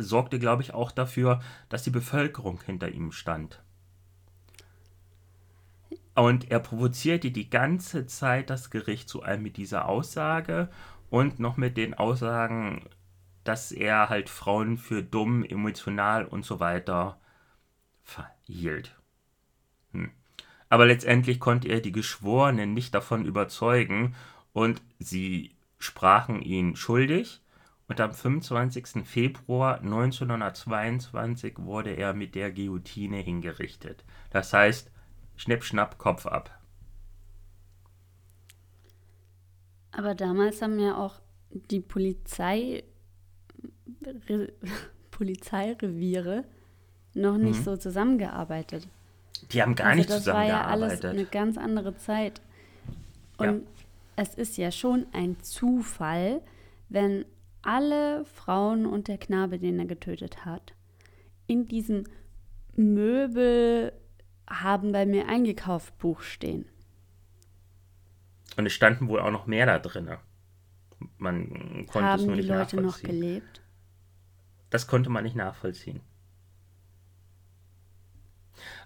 sorgte, 0.04 0.40
glaube 0.40 0.62
ich, 0.62 0.74
auch 0.74 0.92
dafür, 0.92 1.42
dass 1.70 1.84
die 1.84 1.90
Bevölkerung 1.90 2.62
hinter 2.66 2.90
ihm 2.90 3.12
stand. 3.12 3.62
Und 6.14 6.52
er 6.52 6.60
provozierte 6.60 7.32
die 7.32 7.50
ganze 7.50 8.06
Zeit 8.06 8.50
das 8.50 8.70
Gericht 8.70 9.08
zu 9.08 9.24
einem 9.24 9.44
mit 9.44 9.58
dieser 9.58 9.88
Aussage 9.88 10.70
und 11.10 11.40
noch 11.40 11.58
mit 11.58 11.78
den 11.78 11.94
Aussagen, 11.94 12.86
dass 13.44 13.72
er 13.72 14.10
halt 14.10 14.30
Frauen 14.30 14.78
für 14.78 15.04
dumm, 15.04 15.44
emotional 15.44 16.26
und 16.26 16.46
so 16.46 16.60
weiter 16.60 17.20
verhielt. 18.04 18.96
Hm. 19.94 20.12
Aber 20.70 20.86
letztendlich 20.86 21.40
konnte 21.40 21.70
er 21.70 21.82
die 21.82 21.92
Geschworenen 21.92 22.74
nicht 22.74 22.94
davon 22.94 23.26
überzeugen 23.26 24.16
und 24.54 24.82
sie 25.00 25.52
sprachen 25.80 26.42
ihn 26.42 26.76
schuldig 26.76 27.42
und 27.92 28.00
am 28.00 28.14
25. 28.14 29.06
Februar 29.06 29.82
1922 29.82 31.56
wurde 31.58 31.90
er 31.90 32.14
mit 32.14 32.36
der 32.36 32.50
Guillotine 32.50 33.18
hingerichtet. 33.18 34.06
Das 34.30 34.54
heißt, 34.54 34.90
schnipp, 35.36 35.66
schnapp, 35.66 35.98
Kopf 35.98 36.26
ab. 36.26 36.58
Aber 39.92 40.16
damals 40.16 40.62
haben 40.62 40.80
ja 40.80 40.96
auch 40.96 41.20
die 41.50 41.82
Polizei, 41.82 42.86
Re, 44.30 44.54
Polizeireviere 45.12 46.46
noch 47.14 47.38
nicht 47.38 47.60
mhm. 47.60 47.64
so 47.64 47.76
zusammengearbeitet. 47.76 48.88
Die 49.52 49.62
haben 49.62 49.76
gar 49.76 49.88
also 49.88 49.98
nicht 49.98 50.10
das 50.10 50.20
zusammengearbeitet. 50.20 50.94
Das 50.94 51.04
war 51.04 51.10
ja 51.10 51.12
alles 51.12 51.20
eine 51.20 51.26
ganz 51.26 51.58
andere 51.58 51.98
Zeit. 51.98 52.42
Und 53.36 53.48
ja. 53.48 53.60
es 54.16 54.36
ist 54.36 54.56
ja 54.56 54.72
schon 54.72 55.08
ein 55.12 55.42
Zufall, 55.42 56.42
wenn 56.88 57.26
alle 57.62 58.26
Frauen 58.26 58.86
und 58.86 59.08
der 59.08 59.17
Knabe, 59.17 59.60
den 59.60 59.80
er 59.80 59.86
getötet 59.86 60.45
hat, 60.45 60.74
in 61.47 61.67
diesem 61.67 62.06
Möbel 62.76 63.93
haben 64.50 64.91
bei 64.91 65.06
mir 65.06 65.28
eingekauft 65.28 65.97
Buch 65.97 66.21
stehen. 66.21 66.65
Und 68.58 68.65
es 68.65 68.74
standen 68.74 69.08
wohl 69.08 69.19
auch 69.19 69.32
noch 69.32 69.47
mehr 69.47 69.65
da 69.65 69.80
drin. 69.80 70.10
Man 71.17 71.88
konnte 71.88 72.08
haben 72.08 72.19
es 72.19 72.26
nur 72.26 72.36
die 72.36 72.41
nicht 72.41 72.50
Leute 72.50 72.82
noch 72.82 73.00
gelebt? 73.02 73.62
Das 74.69 74.88
konnte 74.88 75.10
man 75.10 75.24
nicht 75.24 75.36
nachvollziehen. 75.36 76.02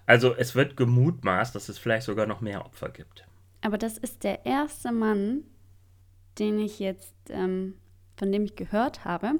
Also 0.06 0.34
es 0.34 0.54
wird 0.54 0.76
gemutmaßt, 0.76 1.54
dass 1.54 1.68
es 1.68 1.78
vielleicht 1.78 2.06
sogar 2.06 2.26
noch 2.26 2.40
mehr 2.40 2.64
Opfer 2.64 2.88
gibt. 2.88 3.26
Aber 3.60 3.78
das 3.78 3.98
ist 3.98 4.22
der 4.22 4.46
erste 4.46 4.92
Mann, 4.92 5.42
den 6.38 6.58
ich 6.58 6.78
jetzt, 6.78 7.14
ähm, 7.28 7.74
von 8.16 8.32
dem 8.32 8.44
ich 8.44 8.56
gehört 8.56 9.04
habe, 9.04 9.38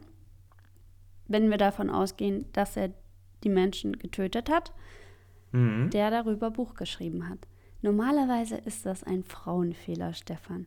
wenn 1.28 1.50
wir 1.50 1.58
davon 1.58 1.90
ausgehen, 1.90 2.46
dass 2.52 2.76
er 2.76 2.92
die 3.44 3.48
Menschen 3.48 3.98
getötet 3.98 4.50
hat, 4.50 4.72
mhm. 5.52 5.90
der 5.90 6.10
darüber 6.10 6.50
Buch 6.50 6.74
geschrieben 6.74 7.28
hat. 7.28 7.38
Normalerweise 7.82 8.56
ist 8.56 8.86
das 8.86 9.04
ein 9.04 9.22
Frauenfehler, 9.22 10.12
Stefan. 10.14 10.66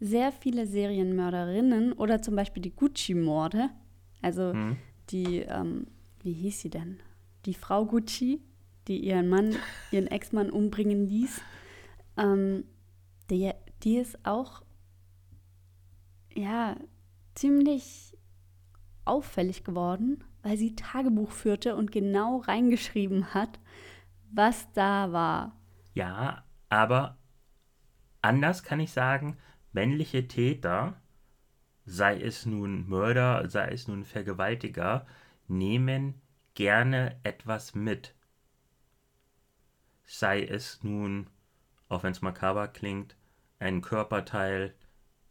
Sehr 0.00 0.32
viele 0.32 0.66
Serienmörderinnen 0.66 1.92
oder 1.92 2.22
zum 2.22 2.36
Beispiel 2.36 2.62
die 2.62 2.74
Gucci-Morde, 2.74 3.70
also 4.20 4.52
mhm. 4.52 4.76
die, 5.10 5.38
ähm, 5.40 5.86
wie 6.22 6.32
hieß 6.32 6.60
sie 6.60 6.70
denn? 6.70 7.00
Die 7.46 7.54
Frau 7.54 7.86
Gucci, 7.86 8.40
die 8.88 8.98
ihren 8.98 9.28
Mann, 9.28 9.56
ihren 9.90 10.08
Ex-Mann 10.08 10.50
umbringen 10.50 11.06
ließ, 11.06 11.40
ähm, 12.16 12.64
die, 13.30 13.50
die 13.82 13.96
ist 13.96 14.24
auch 14.24 14.62
ja 16.34 16.76
ziemlich 17.34 18.16
auffällig 19.04 19.64
geworden, 19.64 20.24
weil 20.42 20.56
sie 20.56 20.74
Tagebuch 20.74 21.30
führte 21.30 21.76
und 21.76 21.92
genau 21.92 22.38
reingeschrieben 22.38 23.34
hat, 23.34 23.58
was 24.30 24.70
da 24.72 25.12
war. 25.12 25.56
Ja, 25.94 26.44
aber 26.68 27.18
anders 28.22 28.62
kann 28.62 28.80
ich 28.80 28.92
sagen, 28.92 29.36
männliche 29.72 30.28
Täter, 30.28 31.00
sei 31.84 32.20
es 32.20 32.46
nun 32.46 32.88
Mörder, 32.88 33.48
sei 33.48 33.70
es 33.70 33.88
nun 33.88 34.04
Vergewaltiger, 34.04 35.06
nehmen 35.48 36.20
gerne 36.54 37.16
etwas 37.24 37.74
mit 37.74 38.14
sei 40.12 40.44
es 40.44 40.82
nun, 40.82 41.28
auch 41.88 42.02
wenn 42.02 42.12
es 42.12 42.20
makaber 42.20 42.68
klingt, 42.68 43.16
ein 43.58 43.80
Körperteil, 43.80 44.74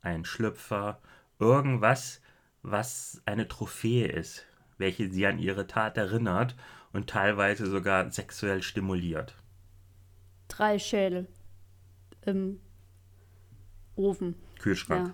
ein 0.02 0.26
Schlüpfer, 0.26 1.00
irgendwas, 1.42 2.22
was 2.62 3.22
eine 3.26 3.48
Trophäe 3.48 4.08
ist, 4.08 4.46
welche 4.78 5.12
sie 5.12 5.26
an 5.26 5.40
ihre 5.40 5.68
Tat 5.68 5.98
erinnert 5.98 6.56
und 6.94 7.10
teilweise 7.10 7.66
sogar 7.66 8.12
sexuell 8.12 8.62
stimuliert. 8.62 9.36
Drei 10.48 10.80
Schädel 10.80 11.28
im 12.26 12.60
Ofen. 13.96 14.36
Kühlschrank. 14.60 15.08
Ja. 15.08 15.14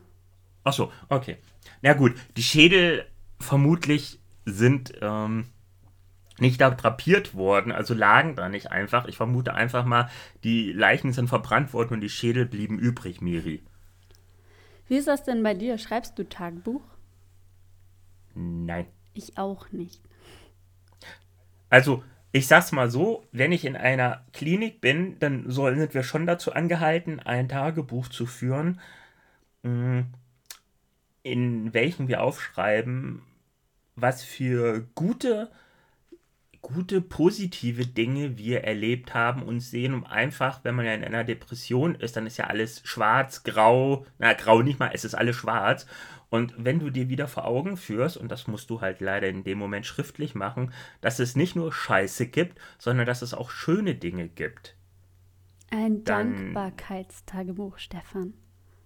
Ach 0.63 0.73
so, 0.73 0.91
okay. 1.09 1.37
Na 1.81 1.93
gut, 1.93 2.15
die 2.35 2.43
Schädel 2.43 3.05
vermutlich 3.39 4.19
sind 4.45 4.93
ähm, 5.01 5.45
nicht 6.39 6.59
da 6.61 6.69
drapiert 6.69 7.35
worden, 7.35 7.71
also 7.71 7.93
lagen 7.93 8.35
da 8.35 8.49
nicht 8.49 8.71
einfach. 8.71 9.05
Ich 9.07 9.17
vermute 9.17 9.53
einfach 9.53 9.85
mal, 9.85 10.09
die 10.43 10.71
Leichen 10.71 11.13
sind 11.13 11.27
verbrannt 11.27 11.73
worden 11.73 11.95
und 11.95 12.01
die 12.01 12.09
Schädel 12.09 12.45
blieben 12.45 12.79
übrig, 12.79 13.21
Miri. 13.21 13.63
Wie 14.87 14.97
ist 14.97 15.07
das 15.07 15.23
denn 15.23 15.43
bei 15.43 15.53
dir? 15.53 15.77
Schreibst 15.77 16.17
du 16.17 16.27
Tagebuch? 16.27 16.81
Nein. 18.33 18.87
Ich 19.13 19.37
auch 19.37 19.71
nicht. 19.71 20.01
Also, 21.69 22.03
ich 22.31 22.47
sag's 22.47 22.71
mal 22.71 22.89
so, 22.89 23.25
wenn 23.31 23.51
ich 23.51 23.65
in 23.65 23.75
einer 23.75 24.25
Klinik 24.31 24.79
bin, 24.79 25.17
dann 25.19 25.49
sind 25.49 25.93
wir 25.93 26.03
schon 26.03 26.25
dazu 26.25 26.53
angehalten, 26.53 27.19
ein 27.19 27.49
Tagebuch 27.49 28.07
zu 28.09 28.25
führen, 28.25 28.79
mm, 29.63 30.01
in 31.23 31.73
welchem 31.73 32.07
wir 32.07 32.21
aufschreiben, 32.21 33.23
was 33.95 34.23
für 34.23 34.87
gute 34.95 35.51
gute, 36.73 36.99
positive 36.99 37.85
Dinge 37.85 38.37
wir 38.37 38.65
erlebt 38.65 39.13
haben 39.13 39.41
und 39.41 39.61
sehen, 39.61 39.93
um 39.93 40.05
einfach, 40.05 40.65
wenn 40.65 40.75
man 40.75 40.85
ja 40.85 40.93
in 40.93 41.05
einer 41.05 41.23
Depression 41.23 41.95
ist, 41.95 42.17
dann 42.17 42.27
ist 42.27 42.35
ja 42.35 42.47
alles 42.47 42.81
schwarz, 42.83 43.43
grau, 43.43 44.05
na, 44.19 44.33
grau 44.33 44.61
nicht 44.61 44.77
mal, 44.77 44.91
es 44.93 45.05
ist 45.05 45.15
alles 45.15 45.37
schwarz. 45.37 45.87
Und 46.29 46.53
wenn 46.57 46.79
du 46.79 46.89
dir 46.89 47.07
wieder 47.07 47.29
vor 47.29 47.45
Augen 47.45 47.77
führst, 47.77 48.17
und 48.17 48.29
das 48.29 48.47
musst 48.47 48.69
du 48.69 48.81
halt 48.81 48.99
leider 48.99 49.29
in 49.29 49.45
dem 49.45 49.57
Moment 49.57 49.85
schriftlich 49.85 50.35
machen, 50.35 50.73
dass 50.99 51.19
es 51.19 51.37
nicht 51.37 51.55
nur 51.55 51.71
Scheiße 51.71 52.27
gibt, 52.27 52.59
sondern 52.77 53.05
dass 53.05 53.21
es 53.21 53.33
auch 53.33 53.49
schöne 53.49 53.95
Dinge 53.95 54.27
gibt. 54.27 54.75
Ein 55.69 56.03
Dankbarkeitstagebuch, 56.03 57.77
Stefan. 57.77 58.33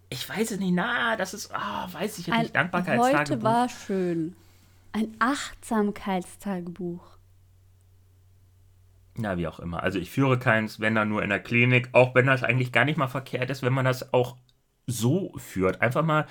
Ich 0.09 0.29
weiß 0.29 0.51
es 0.51 0.59
nicht, 0.59 0.75
na, 0.75 1.15
das 1.15 1.33
ist, 1.33 1.51
oh, 1.51 1.93
weiß 1.93 2.19
ich 2.19 2.27
ja 2.27 2.37
nicht, 2.37 2.55
Dankbarkeitstagebuch. 2.55 3.19
Heute 3.19 3.41
war 3.41 3.69
schön. 3.69 4.35
Ein 4.91 5.15
Achtsamkeitstagebuch. 5.17 7.17
Ja, 9.23 9.38
wie 9.38 9.47
auch 9.47 9.60
immer. 9.60 9.84
Also 9.84 9.99
ich 9.99 10.10
führe 10.10 10.39
keins, 10.39 10.79
wenn 10.79 10.95
dann 10.95 11.10
nur 11.10 11.21
in 11.23 11.29
der 11.29 11.39
Klinik, 11.41 11.89
auch 11.93 12.15
wenn 12.15 12.25
das 12.27 12.43
eigentlich 12.43 12.71
gar 12.71 12.86
nicht 12.86 12.97
mal 12.97 13.07
verkehrt 13.07 13.49
ist, 13.49 13.62
wenn 13.62 13.73
man 13.73 13.86
das 13.86 14.13
auch 14.13 14.38
so 14.88 15.34
führt. 15.38 15.81
Einfach 15.81 16.03
mal 16.03 16.27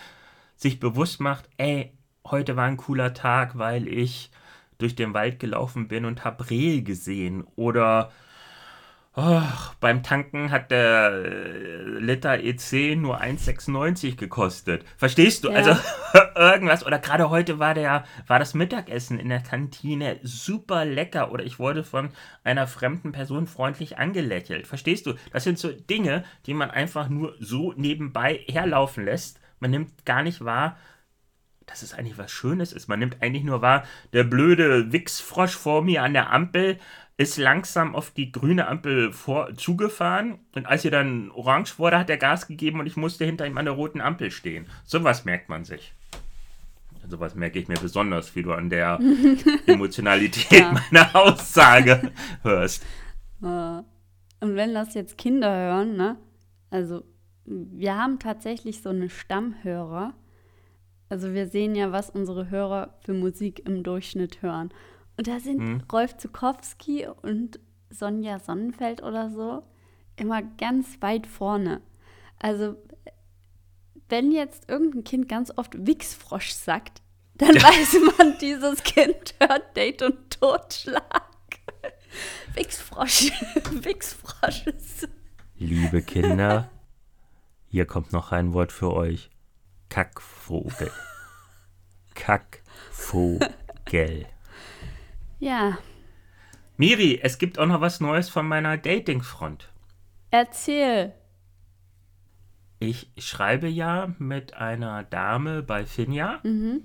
sich 0.57 0.81
bewusst 0.81 1.21
macht, 1.21 1.49
ey, 1.59 1.93
heute 2.27 2.57
war 2.57 2.67
ein 2.67 2.77
cooler 2.79 3.15
Tag, 3.15 3.59
weil 3.59 3.89
ich 3.89 4.31
durch 4.79 4.95
den 4.97 5.15
Wald 5.15 5.39
gelaufen 5.41 5.89
bin 5.89 6.05
und 6.05 6.25
habe 6.25 6.51
Rehe 6.51 6.83
gesehen. 6.83 7.45
Oder 7.57 8.13
Oh, 9.17 9.43
beim 9.81 10.05
Tanken 10.05 10.53
hat 10.53 10.71
der 10.71 11.11
äh, 11.11 11.83
Liter 11.99 12.39
EC 12.39 12.97
nur 12.97 13.21
1,96 13.21 14.15
gekostet. 14.15 14.85
Verstehst 14.97 15.43
du? 15.43 15.51
Ja. 15.51 15.57
Also 15.57 15.77
irgendwas. 16.37 16.87
Oder 16.87 17.01
gerade 17.01 17.29
heute 17.29 17.59
war 17.59 17.75
der, 17.75 18.05
war 18.29 18.39
das 18.39 18.55
Mittagessen 18.55 19.19
in 19.19 19.29
der 19.29 19.41
Kantine 19.41 20.21
super 20.23 20.85
lecker. 20.85 21.33
Oder 21.33 21.43
ich 21.43 21.59
wurde 21.59 21.83
von 21.83 22.11
einer 22.45 22.69
fremden 22.69 23.11
Person 23.11 23.49
freundlich 23.49 23.99
angelächelt. 23.99 24.69
Verstehst 24.69 25.07
du? 25.07 25.15
Das 25.33 25.43
sind 25.43 25.59
so 25.59 25.73
Dinge, 25.73 26.23
die 26.47 26.55
man 26.55 26.71
einfach 26.71 27.09
nur 27.09 27.35
so 27.41 27.73
nebenbei 27.77 28.45
herlaufen 28.49 29.05
lässt. 29.05 29.41
Man 29.59 29.73
nimmt 29.73 30.07
gar 30.07 30.23
nicht 30.23 30.45
wahr, 30.45 30.77
dass 31.71 31.83
es 31.83 31.95
eigentlich 31.95 32.19
was 32.19 32.31
Schönes 32.31 32.73
ist. 32.73 32.89
Man 32.89 32.99
nimmt 32.99 33.23
eigentlich 33.23 33.45
nur 33.45 33.63
wahr, 33.63 33.85
der 34.13 34.25
blöde 34.25 34.93
Wichsfrosch 34.93 35.57
vor 35.57 35.83
mir 35.83 36.03
an 36.03 36.13
der 36.13 36.33
Ampel 36.33 36.79
ist 37.21 37.37
langsam 37.37 37.95
auf 37.95 38.11
die 38.13 38.33
grüne 38.33 38.67
Ampel 38.67 39.13
vor, 39.13 39.55
zugefahren 39.55 40.39
und 40.55 40.67
als 40.67 40.87
er 40.87 40.91
dann 40.91 41.31
orange 41.33 41.79
wurde, 41.79 41.99
hat 41.99 42.09
er 42.09 42.17
Gas 42.17 42.47
gegeben 42.47 42.81
und 42.81 42.87
ich 42.87 42.97
musste 42.97 43.27
hinter 43.27 43.47
ihm 43.47 43.59
an 43.59 43.67
der 43.67 43.75
roten 43.75 44.01
Ampel 44.01 44.31
stehen. 44.31 44.65
Sowas 44.87 45.27
merkt 45.27 45.51
man 45.51 45.65
sich. 45.65 45.93
Sowas 47.07 47.35
merke 47.35 47.59
ich 47.59 47.69
mir 47.69 47.79
besonders, 47.79 48.35
wie 48.37 48.43
du 48.43 48.53
an 48.53 48.71
der 48.71 48.99
Emotionalität 49.67 50.61
ja. 50.61 50.73
meiner 50.91 51.15
Aussage 51.15 52.11
hörst. 52.43 52.87
Und 53.43 53.85
wenn 54.41 54.73
das 54.73 54.95
jetzt 54.95 55.19
Kinder 55.19 55.55
hören, 55.55 55.97
ne? 55.97 56.17
Also, 56.71 57.03
wir 57.45 57.97
haben 57.97 58.19
tatsächlich 58.19 58.81
so 58.81 58.89
eine 58.89 59.11
Stammhörer. 59.11 60.15
Also, 61.11 61.35
wir 61.35 61.49
sehen 61.49 61.75
ja, 61.75 61.93
was 61.93 62.09
unsere 62.09 62.49
Hörer 62.49 62.95
für 63.01 63.13
Musik 63.13 63.67
im 63.67 63.83
Durchschnitt 63.83 64.41
hören. 64.41 64.71
Und 65.21 65.27
da 65.27 65.39
sind 65.39 65.61
hm. 65.61 65.83
Rolf 65.93 66.17
Zukowski 66.17 67.07
und 67.07 67.61
Sonja 67.91 68.39
Sonnenfeld 68.39 69.03
oder 69.03 69.29
so 69.29 69.63
immer 70.17 70.41
ganz 70.41 70.97
weit 71.03 71.27
vorne. 71.27 71.83
Also, 72.39 72.77
wenn 74.09 74.33
jetzt 74.33 74.71
irgendein 74.71 75.05
Kind 75.05 75.29
ganz 75.29 75.53
oft 75.55 75.87
Wichsfrosch 75.87 76.53
sagt, 76.53 77.03
dann 77.35 77.55
weiß 77.55 77.99
man, 78.17 78.39
dieses 78.41 78.83
Kind 78.83 79.35
hört 79.39 79.77
Date 79.77 80.01
und 80.01 80.31
Totschlag. 80.31 81.29
Wichsfrosch. 82.55 83.31
Wichsfrosches. 83.73 85.07
Liebe 85.59 86.01
Kinder, 86.01 86.71
hier 87.69 87.85
kommt 87.85 88.15
noch 88.15 88.33
ein 88.33 88.55
Wort 88.55 88.73
für 88.73 88.95
euch. 88.95 89.29
Kackvogel. 89.91 90.91
Kackvogel. 92.15 94.27
Ja. 95.41 95.79
Miri, 96.77 97.21
es 97.23 97.39
gibt 97.39 97.59
auch 97.59 97.67
noch 97.67 97.81
was 97.81 98.01
Neues 98.01 98.29
von 98.29 98.47
meiner 98.47 98.79
Dating-Front. 98.79 99.69
Erzähl. 100.31 101.13
Ich 102.79 103.11
schreibe 103.19 103.69
ja 103.69 104.15
mit 104.19 104.55
einer 104.55 105.05
Dame 105.05 105.63
bei 105.63 105.85
Finja. 105.85 106.41
Mhm. 106.43 106.83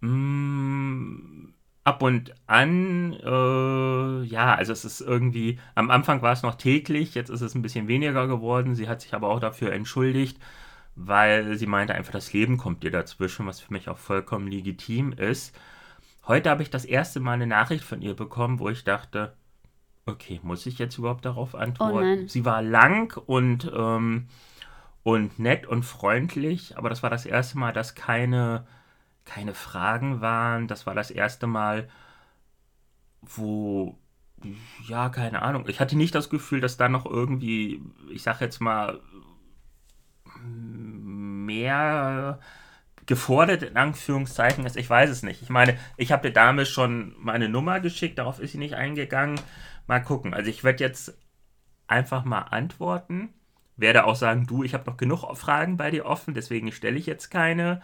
Mm, 0.00 1.52
ab 1.84 2.02
und 2.02 2.34
an, 2.46 3.12
äh, 3.12 4.22
ja, 4.24 4.54
also 4.54 4.72
es 4.72 4.84
ist 4.86 5.00
irgendwie, 5.02 5.58
am 5.74 5.90
Anfang 5.90 6.22
war 6.22 6.32
es 6.32 6.42
noch 6.42 6.54
täglich, 6.54 7.14
jetzt 7.14 7.28
ist 7.28 7.42
es 7.42 7.54
ein 7.54 7.62
bisschen 7.62 7.88
weniger 7.88 8.26
geworden. 8.26 8.74
Sie 8.74 8.88
hat 8.88 9.02
sich 9.02 9.12
aber 9.12 9.28
auch 9.28 9.40
dafür 9.40 9.72
entschuldigt, 9.72 10.38
weil 10.94 11.56
sie 11.58 11.66
meinte 11.66 11.94
einfach, 11.94 12.12
das 12.12 12.32
Leben 12.32 12.56
kommt 12.56 12.84
ihr 12.84 12.90
dazwischen, 12.90 13.46
was 13.46 13.60
für 13.60 13.72
mich 13.72 13.88
auch 13.90 13.98
vollkommen 13.98 14.46
legitim 14.46 15.12
ist. 15.12 15.54
Heute 16.26 16.50
habe 16.50 16.62
ich 16.62 16.70
das 16.70 16.84
erste 16.84 17.20
Mal 17.20 17.32
eine 17.32 17.46
Nachricht 17.46 17.84
von 17.84 18.02
ihr 18.02 18.14
bekommen, 18.14 18.58
wo 18.58 18.68
ich 18.68 18.84
dachte, 18.84 19.34
okay, 20.06 20.40
muss 20.42 20.66
ich 20.66 20.78
jetzt 20.78 20.98
überhaupt 20.98 21.24
darauf 21.24 21.54
antworten? 21.54 22.24
Oh 22.24 22.28
sie 22.28 22.44
war 22.44 22.62
lang 22.62 23.16
und, 23.26 23.70
ähm, 23.74 24.28
und 25.02 25.38
nett 25.38 25.66
und 25.66 25.84
freundlich, 25.84 26.76
aber 26.76 26.88
das 26.88 27.02
war 27.02 27.10
das 27.10 27.26
erste 27.26 27.58
Mal, 27.58 27.72
dass 27.72 27.94
keine 27.94 28.66
keine 29.24 29.54
Fragen 29.54 30.20
waren. 30.20 30.66
Das 30.66 30.86
war 30.86 30.94
das 30.94 31.10
erste 31.10 31.46
Mal, 31.46 31.88
wo, 33.22 33.98
ja, 34.88 35.08
keine 35.08 35.42
Ahnung. 35.42 35.68
Ich 35.68 35.80
hatte 35.80 35.96
nicht 35.96 36.14
das 36.14 36.30
Gefühl, 36.30 36.60
dass 36.60 36.76
da 36.76 36.88
noch 36.88 37.06
irgendwie, 37.06 37.82
ich 38.10 38.22
sag 38.22 38.40
jetzt 38.40 38.60
mal, 38.60 39.00
mehr 40.42 42.40
gefordert 43.10 43.64
in 43.64 43.76
Anführungszeichen 43.76 44.64
ist. 44.64 44.76
Ich 44.76 44.88
weiß 44.88 45.10
es 45.10 45.24
nicht. 45.24 45.42
Ich 45.42 45.48
meine, 45.48 45.76
ich 45.96 46.12
habe 46.12 46.22
der 46.22 46.30
Dame 46.30 46.64
schon 46.64 47.12
meine 47.18 47.48
Nummer 47.48 47.80
geschickt, 47.80 48.20
darauf 48.20 48.38
ist 48.38 48.52
sie 48.52 48.58
nicht 48.58 48.74
eingegangen. 48.74 49.40
Mal 49.88 49.98
gucken. 49.98 50.32
Also 50.32 50.48
ich 50.48 50.62
werde 50.62 50.84
jetzt 50.84 51.18
einfach 51.88 52.24
mal 52.24 52.42
antworten. 52.42 53.34
Werde 53.76 54.04
auch 54.04 54.14
sagen, 54.14 54.46
du, 54.46 54.62
ich 54.62 54.74
habe 54.74 54.88
noch 54.88 54.96
genug 54.96 55.24
Fragen 55.36 55.76
bei 55.76 55.90
dir 55.90 56.06
offen, 56.06 56.34
deswegen 56.34 56.70
stelle 56.70 56.98
ich 56.98 57.06
jetzt 57.06 57.30
keine. 57.30 57.82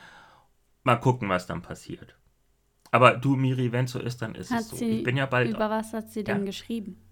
Mal 0.85 0.95
gucken, 0.95 1.29
was 1.29 1.49
dann 1.49 1.61
passiert. 1.61 2.17
Aber 2.93 3.17
du, 3.17 3.35
Miri, 3.35 3.73
wenn 3.73 3.87
es 3.87 3.91
so 3.91 3.99
ist, 3.99 4.23
dann 4.23 4.37
ist 4.37 4.53
hat 4.53 4.61
es 4.61 4.71
so. 4.71 4.77
ich 4.77 5.03
bin 5.03 5.17
ja 5.17 5.27
bald. 5.27 5.51
Über 5.51 5.71
was 5.71 5.93
hat 5.93 6.11
sie 6.11 6.21
ja. 6.21 6.27
denn 6.27 6.47
geschrieben? 6.47 7.03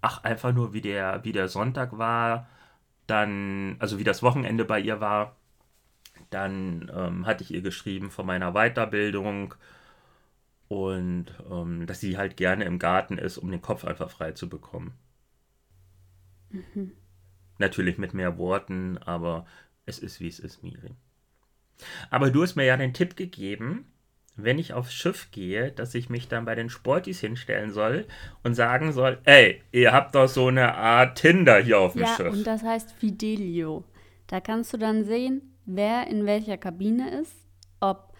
Ach, 0.00 0.22
einfach 0.22 0.52
nur, 0.52 0.74
wie 0.74 0.80
der, 0.80 1.24
wie 1.24 1.32
der 1.32 1.48
Sonntag 1.48 1.98
war, 1.98 2.46
dann, 3.08 3.74
also 3.80 3.98
wie 3.98 4.04
das 4.04 4.22
Wochenende 4.22 4.64
bei 4.64 4.78
ihr 4.78 5.00
war. 5.00 5.35
Dann 6.30 6.90
ähm, 6.94 7.26
hatte 7.26 7.44
ich 7.44 7.52
ihr 7.52 7.62
geschrieben 7.62 8.10
von 8.10 8.26
meiner 8.26 8.52
Weiterbildung 8.52 9.54
und 10.68 11.26
ähm, 11.50 11.86
dass 11.86 12.00
sie 12.00 12.16
halt 12.16 12.36
gerne 12.36 12.64
im 12.64 12.78
Garten 12.78 13.18
ist, 13.18 13.38
um 13.38 13.50
den 13.50 13.62
Kopf 13.62 13.84
einfach 13.84 14.10
frei 14.10 14.32
zu 14.32 14.48
bekommen. 14.48 14.94
Mhm. 16.50 16.92
Natürlich 17.58 17.98
mit 17.98 18.14
mehr 18.14 18.38
Worten, 18.38 18.98
aber 18.98 19.46
es 19.86 19.98
ist, 19.98 20.20
wie 20.20 20.28
es 20.28 20.38
ist, 20.38 20.62
Miri. 20.62 20.94
Aber 22.10 22.30
du 22.30 22.42
hast 22.42 22.56
mir 22.56 22.64
ja 22.64 22.76
den 22.76 22.94
Tipp 22.94 23.16
gegeben, 23.16 23.86
wenn 24.36 24.58
ich 24.58 24.74
aufs 24.74 24.92
Schiff 24.92 25.30
gehe, 25.30 25.72
dass 25.72 25.94
ich 25.94 26.10
mich 26.10 26.28
dann 26.28 26.44
bei 26.44 26.54
den 26.54 26.68
Sportis 26.68 27.20
hinstellen 27.20 27.70
soll 27.70 28.06
und 28.42 28.54
sagen 28.54 28.92
soll, 28.92 29.18
ey, 29.24 29.62
ihr 29.72 29.92
habt 29.92 30.14
doch 30.14 30.28
so 30.28 30.48
eine 30.48 30.74
Art 30.74 31.18
Tinder 31.18 31.58
hier 31.58 31.78
auf 31.78 31.92
dem 31.92 32.02
ja, 32.02 32.16
Schiff. 32.16 32.32
und 32.32 32.46
das 32.46 32.62
heißt 32.62 32.92
Fidelio. 32.92 33.84
Da 34.26 34.40
kannst 34.40 34.72
du 34.72 34.76
dann 34.76 35.04
sehen, 35.04 35.55
wer 35.66 36.06
in 36.06 36.24
welcher 36.24 36.56
Kabine 36.56 37.20
ist, 37.20 37.34
ob 37.80 38.12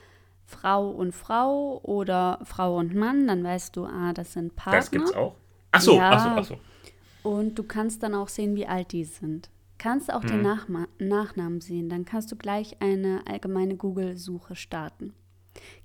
Frau 0.45 0.91
und 0.91 1.13
Frau 1.13 1.81
oder 1.83 2.41
Frau 2.45 2.79
und 2.79 2.95
Mann, 2.95 3.27
dann 3.27 3.43
weißt 3.43 3.75
du, 3.77 3.85
ah, 3.87 4.13
das 4.13 4.33
sind 4.33 4.55
Partner. 4.55 4.79
Das 4.79 4.91
gibt's 4.91 5.13
auch? 5.13 5.35
Ach 5.73 5.81
so, 5.81 5.97
ja. 5.97 6.11
ach 6.11 6.23
so, 6.23 6.29
ach 6.29 6.45
so. 6.45 7.29
Und 7.29 7.59
du 7.59 7.65
kannst 7.65 8.03
dann 8.03 8.15
auch 8.15 8.29
sehen, 8.29 8.55
wie 8.55 8.67
alt 8.67 8.93
die 8.93 9.05
sind. 9.05 9.51
Kannst 9.79 10.13
auch 10.13 10.23
hm. 10.23 10.29
den 10.29 10.43
Nachma 10.43 10.87
Nachnamen 10.99 11.61
sehen, 11.61 11.89
dann 11.89 12.05
kannst 12.05 12.31
du 12.31 12.37
gleich 12.37 12.81
eine 12.81 13.23
allgemeine 13.27 13.77
Google-Suche 13.77 14.55
starten. 14.55 15.15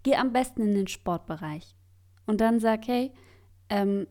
Geh 0.04 0.15
am 0.15 0.32
besten 0.32 0.62
in 0.62 0.76
den 0.76 0.88
Sportbereich 0.88 1.76
und 2.26 2.41
dann 2.41 2.60
sag, 2.60 2.88
hey, 2.88 3.12
ähm, 3.69 4.08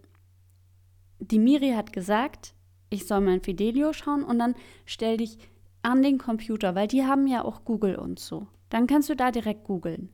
die 1.18 1.38
Miri 1.38 1.70
hat 1.70 1.92
gesagt, 1.92 2.54
ich 2.88 3.06
soll 3.06 3.20
mein 3.20 3.42
Fidelio 3.42 3.92
schauen 3.92 4.24
und 4.24 4.38
dann 4.38 4.54
stell 4.84 5.18
dich 5.18 5.38
an 5.82 6.02
den 6.02 6.18
Computer, 6.18 6.74
weil 6.74 6.88
die 6.88 7.04
haben 7.04 7.26
ja 7.26 7.44
auch 7.44 7.64
Google 7.64 7.96
und 7.96 8.18
so. 8.18 8.46
Dann 8.68 8.86
kannst 8.86 9.08
du 9.08 9.16
da 9.16 9.30
direkt 9.30 9.64
googeln. 9.64 10.10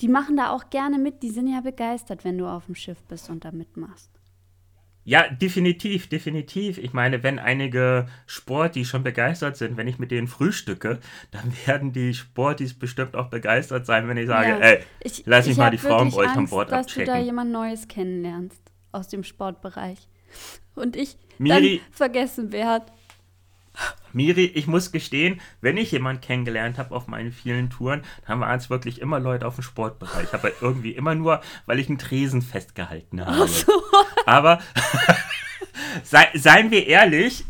Die 0.00 0.08
machen 0.08 0.36
da 0.36 0.50
auch 0.50 0.70
gerne 0.70 0.98
mit, 0.98 1.22
die 1.22 1.30
sind 1.30 1.46
ja 1.46 1.60
begeistert, 1.60 2.24
wenn 2.24 2.38
du 2.38 2.46
auf 2.46 2.66
dem 2.66 2.74
Schiff 2.74 3.02
bist 3.04 3.28
und 3.28 3.44
da 3.44 3.52
mitmachst. 3.52 4.10
Ja, 5.04 5.28
definitiv, 5.28 6.08
definitiv. 6.08 6.78
Ich 6.78 6.92
meine, 6.92 7.22
wenn 7.22 7.38
einige 7.38 8.06
Sportis 8.26 8.88
schon 8.88 9.02
begeistert 9.02 9.56
sind, 9.56 9.76
wenn 9.76 9.88
ich 9.88 9.98
mit 9.98 10.10
denen 10.10 10.28
frühstücke, 10.28 11.00
dann 11.30 11.52
werden 11.66 11.92
die 11.92 12.14
Sportis 12.14 12.78
bestimmt 12.78 13.16
auch 13.16 13.28
begeistert 13.28 13.86
sein, 13.86 14.08
wenn 14.08 14.16
ich 14.16 14.26
sage, 14.26 14.50
ja, 14.50 14.58
ey, 14.58 14.78
ich, 15.02 15.22
lass 15.26 15.46
mich 15.46 15.56
mal 15.56 15.70
die 15.70 15.78
Frauen 15.78 16.10
bei 16.10 16.16
euch 16.18 16.36
am 16.36 16.48
Bord 16.48 16.70
dass 16.70 16.86
abchecken. 16.86 17.06
dass 17.06 17.14
du 17.14 17.20
da 17.20 17.24
jemand 17.24 17.50
Neues 17.50 17.88
kennenlernst 17.88 18.62
aus 18.92 19.08
dem 19.08 19.24
Sportbereich. 19.24 20.08
Und 20.74 20.96
ich 20.96 21.16
Miri, 21.38 21.78
dann 21.78 21.92
vergessen 21.92 22.52
werde. 22.52 22.86
Miri, 24.12 24.44
ich 24.44 24.66
muss 24.66 24.92
gestehen, 24.92 25.40
wenn 25.60 25.76
ich 25.76 25.92
jemanden 25.92 26.20
kennengelernt 26.20 26.78
habe 26.78 26.94
auf 26.94 27.06
meinen 27.06 27.32
vielen 27.32 27.70
Touren, 27.70 28.02
dann 28.26 28.40
waren 28.40 28.58
es 28.58 28.70
wirklich 28.70 29.00
immer 29.00 29.20
Leute 29.20 29.46
auf 29.46 29.54
dem 29.54 29.62
Sportbereich. 29.62 30.34
Aber 30.34 30.50
irgendwie 30.60 30.92
immer 30.92 31.14
nur, 31.14 31.40
weil 31.66 31.78
ich 31.78 31.88
einen 31.88 31.98
Tresen 31.98 32.42
festgehalten 32.42 33.24
habe. 33.24 33.46
So. 33.46 33.72
Aber 34.26 34.60
sei, 36.02 36.28
seien 36.34 36.70
wir 36.70 36.86
ehrlich, 36.86 37.44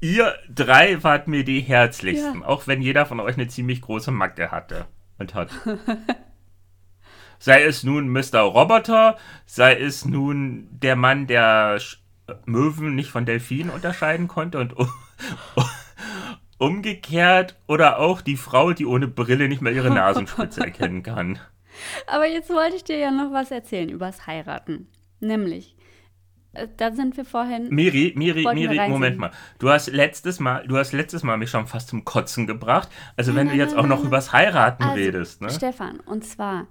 ihr 0.00 0.34
drei 0.52 1.02
wart 1.02 1.28
mir 1.28 1.44
die 1.44 1.60
herzlichsten. 1.60 2.40
Ja. 2.40 2.46
Auch 2.46 2.66
wenn 2.66 2.82
jeder 2.82 3.06
von 3.06 3.20
euch 3.20 3.36
eine 3.36 3.48
ziemlich 3.48 3.80
große 3.80 4.10
Macke 4.10 4.50
hatte 4.50 4.86
und 5.18 5.34
hat. 5.34 5.50
sei 7.38 7.62
es 7.64 7.84
nun 7.84 8.08
Mr. 8.08 8.40
Roboter, 8.40 9.16
sei 9.46 9.78
es 9.78 10.04
nun 10.04 10.68
der 10.70 10.96
Mann, 10.96 11.26
der 11.26 11.80
Möwen 12.44 12.94
nicht 12.94 13.10
von 13.10 13.24
Delfinen 13.24 13.70
unterscheiden 13.70 14.28
konnte 14.28 14.58
und 14.58 14.74
umgekehrt 16.58 17.56
oder 17.66 17.98
auch 17.98 18.20
die 18.20 18.36
Frau, 18.36 18.72
die 18.72 18.86
ohne 18.86 19.08
Brille 19.08 19.48
nicht 19.48 19.62
mehr 19.62 19.72
ihre 19.72 19.90
Nasenspitze 19.90 20.60
erkennen 20.62 21.02
kann. 21.02 21.38
Aber 22.06 22.26
jetzt 22.26 22.50
wollte 22.50 22.76
ich 22.76 22.84
dir 22.84 22.98
ja 22.98 23.10
noch 23.10 23.32
was 23.32 23.50
erzählen 23.50 23.88
übers 23.88 24.26
Heiraten. 24.26 24.88
Nämlich, 25.20 25.76
äh, 26.52 26.68
da 26.76 26.92
sind 26.92 27.16
wir 27.16 27.24
vorhin. 27.24 27.68
Miri, 27.68 28.14
Miri, 28.16 28.46
Miri, 28.54 28.88
Moment 28.88 29.18
mal. 29.18 29.30
Du 29.58 29.68
hast 29.68 29.88
letztes 29.88 30.40
Mal, 30.40 30.66
du 30.66 30.76
hast 30.76 30.92
letztes 30.92 31.22
Mal 31.22 31.36
mich 31.36 31.50
schon 31.50 31.66
fast 31.66 31.88
zum 31.88 32.04
Kotzen 32.04 32.46
gebracht. 32.46 32.88
Also 33.16 33.30
nein, 33.30 33.38
wenn 33.38 33.46
nein, 33.48 33.56
du 33.56 33.62
jetzt 33.62 33.76
nein, 33.76 33.84
auch 33.84 33.88
noch 33.88 34.04
übers 34.04 34.32
Heiraten 34.32 34.84
also, 34.84 34.94
redest, 34.94 35.42
ne? 35.42 35.50
Stefan, 35.50 36.00
und 36.00 36.24
zwar, 36.24 36.66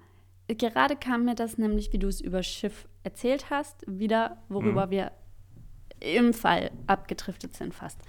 gerade 0.48 0.96
kam 0.96 1.26
mir 1.26 1.36
das 1.36 1.58
nämlich, 1.58 1.94
wie 1.94 2.00
du 2.00 2.08
es 2.08 2.22
über 2.22 2.44
Schiff 2.44 2.88
erzählt 3.04 3.50
hast, 3.50 3.84
wieder, 3.88 4.38
worüber 4.50 4.88
mhm. 4.88 4.92
wir 4.92 5.12
im 6.06 6.34
Fall 6.34 6.72
abgedriftet 6.88 7.56
sind 7.56 7.74
fast. 7.74 8.00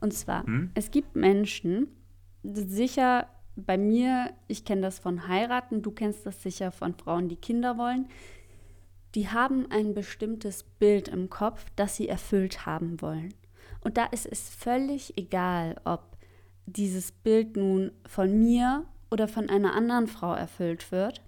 Und 0.00 0.12
zwar, 0.12 0.44
hm? 0.44 0.70
es 0.74 0.90
gibt 0.90 1.16
Menschen, 1.16 1.88
sicher 2.42 3.28
bei 3.56 3.76
mir, 3.76 4.32
ich 4.48 4.64
kenne 4.64 4.82
das 4.82 4.98
von 4.98 5.28
heiraten, 5.28 5.82
du 5.82 5.90
kennst 5.90 6.24
das 6.26 6.42
sicher 6.42 6.72
von 6.72 6.94
Frauen, 6.94 7.28
die 7.28 7.36
Kinder 7.36 7.76
wollen, 7.76 8.08
die 9.14 9.28
haben 9.28 9.70
ein 9.70 9.94
bestimmtes 9.94 10.62
Bild 10.62 11.08
im 11.08 11.28
Kopf, 11.28 11.66
das 11.76 11.96
sie 11.96 12.08
erfüllt 12.08 12.64
haben 12.64 13.00
wollen. 13.02 13.34
Und 13.82 13.98
da 13.98 14.06
ist 14.06 14.26
es 14.26 14.48
völlig 14.48 15.18
egal, 15.18 15.80
ob 15.84 16.16
dieses 16.66 17.12
Bild 17.12 17.56
nun 17.56 17.92
von 18.06 18.38
mir 18.38 18.86
oder 19.10 19.28
von 19.28 19.50
einer 19.50 19.74
anderen 19.74 20.06
Frau 20.06 20.32
erfüllt 20.32 20.90
wird. 20.92 21.20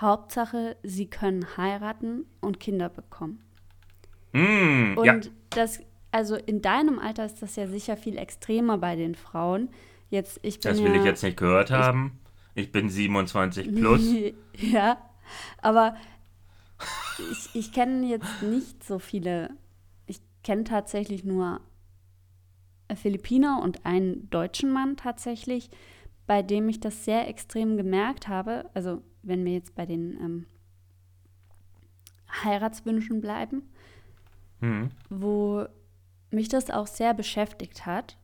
Hauptsache, 0.00 0.76
sie 0.82 1.06
können 1.06 1.56
heiraten 1.56 2.26
und 2.40 2.60
Kinder 2.60 2.88
bekommen. 2.88 3.42
Mm, 4.34 4.98
und 4.98 5.04
ja. 5.04 5.20
das, 5.50 5.80
also 6.10 6.34
in 6.34 6.60
deinem 6.60 6.98
Alter 6.98 7.24
ist 7.24 7.40
das 7.40 7.54
ja 7.54 7.68
sicher 7.68 7.96
viel 7.96 8.18
extremer 8.18 8.78
bei 8.78 8.96
den 8.96 9.14
Frauen. 9.14 9.68
Jetzt, 10.10 10.40
ich 10.42 10.58
bin 10.60 10.72
das 10.72 10.82
will 10.82 10.92
ja, 10.92 10.98
ich 10.98 11.04
jetzt 11.04 11.22
nicht 11.22 11.36
gehört 11.36 11.70
haben. 11.70 12.18
Ich, 12.54 12.64
ich 12.64 12.72
bin 12.72 12.88
27 12.88 13.72
plus. 13.72 14.02
ja, 14.58 14.98
aber 15.62 15.94
ich, 17.30 17.54
ich 17.54 17.72
kenne 17.72 18.06
jetzt 18.08 18.42
nicht 18.42 18.82
so 18.82 18.98
viele. 18.98 19.50
Ich 20.06 20.20
kenne 20.42 20.64
tatsächlich 20.64 21.24
nur 21.24 21.60
Philippiner 22.96 23.62
und 23.62 23.86
einen 23.86 24.28
deutschen 24.30 24.72
Mann 24.72 24.96
tatsächlich, 24.96 25.70
bei 26.26 26.42
dem 26.42 26.68
ich 26.68 26.80
das 26.80 27.04
sehr 27.04 27.28
extrem 27.28 27.76
gemerkt 27.76 28.26
habe. 28.26 28.68
Also 28.74 29.00
wenn 29.22 29.44
wir 29.44 29.52
jetzt 29.52 29.76
bei 29.76 29.86
den 29.86 30.18
ähm, 30.20 30.46
Heiratswünschen 32.42 33.20
bleiben 33.20 33.62
mhm. 34.64 34.90
wo 35.10 35.66
mich 36.30 36.48
das 36.48 36.70
auch 36.70 36.86
sehr 36.86 37.14
beschäftigt 37.14 37.86
hat. 37.86 38.18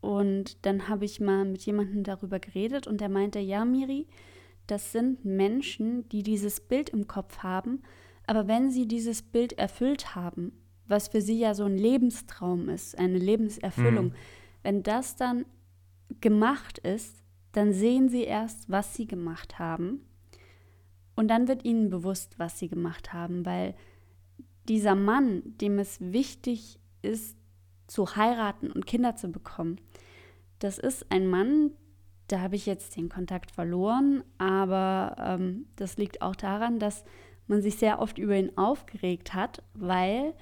Und 0.00 0.64
dann 0.64 0.88
habe 0.88 1.04
ich 1.04 1.20
mal 1.20 1.44
mit 1.44 1.62
jemandem 1.62 2.04
darüber 2.04 2.40
geredet 2.40 2.86
und 2.86 3.00
der 3.00 3.08
meinte, 3.08 3.38
ja, 3.38 3.64
Miri, 3.64 4.06
das 4.66 4.92
sind 4.92 5.24
Menschen, 5.24 6.08
die 6.08 6.22
dieses 6.22 6.60
Bild 6.60 6.90
im 6.90 7.06
Kopf 7.06 7.38
haben, 7.38 7.82
aber 8.26 8.48
wenn 8.48 8.70
sie 8.70 8.86
dieses 8.86 9.22
Bild 9.22 9.54
erfüllt 9.54 10.14
haben, 10.14 10.52
was 10.86 11.08
für 11.08 11.20
sie 11.20 11.38
ja 11.38 11.54
so 11.54 11.64
ein 11.64 11.76
Lebenstraum 11.76 12.68
ist, 12.68 12.98
eine 12.98 13.18
Lebenserfüllung, 13.18 14.06
mhm. 14.06 14.14
wenn 14.62 14.82
das 14.82 15.16
dann 15.16 15.44
gemacht 16.20 16.78
ist, 16.78 17.22
dann 17.52 17.72
sehen 17.72 18.08
sie 18.08 18.24
erst, 18.24 18.70
was 18.70 18.94
sie 18.94 19.06
gemacht 19.06 19.58
haben. 19.58 20.06
Und 21.16 21.28
dann 21.28 21.48
wird 21.48 21.64
ihnen 21.64 21.90
bewusst, 21.90 22.38
was 22.38 22.58
sie 22.58 22.68
gemacht 22.68 23.12
haben, 23.12 23.44
weil 23.44 23.74
dieser 24.68 24.94
Mann, 24.94 25.42
dem 25.60 25.78
es 25.78 25.98
wichtig 26.00 26.78
ist, 27.02 27.36
zu 27.86 28.16
heiraten 28.16 28.70
und 28.70 28.86
Kinder 28.86 29.16
zu 29.16 29.28
bekommen, 29.28 29.80
das 30.60 30.78
ist 30.78 31.10
ein 31.10 31.26
Mann, 31.26 31.72
da 32.28 32.40
habe 32.40 32.54
ich 32.54 32.66
jetzt 32.66 32.96
den 32.96 33.08
Kontakt 33.08 33.50
verloren, 33.50 34.22
aber 34.38 35.16
ähm, 35.18 35.66
das 35.76 35.96
liegt 35.96 36.22
auch 36.22 36.36
daran, 36.36 36.78
dass 36.78 37.04
man 37.48 37.62
sich 37.62 37.76
sehr 37.76 37.98
oft 37.98 38.18
über 38.18 38.36
ihn 38.36 38.56
aufgeregt 38.56 39.34
hat, 39.34 39.62
weil 39.74 40.34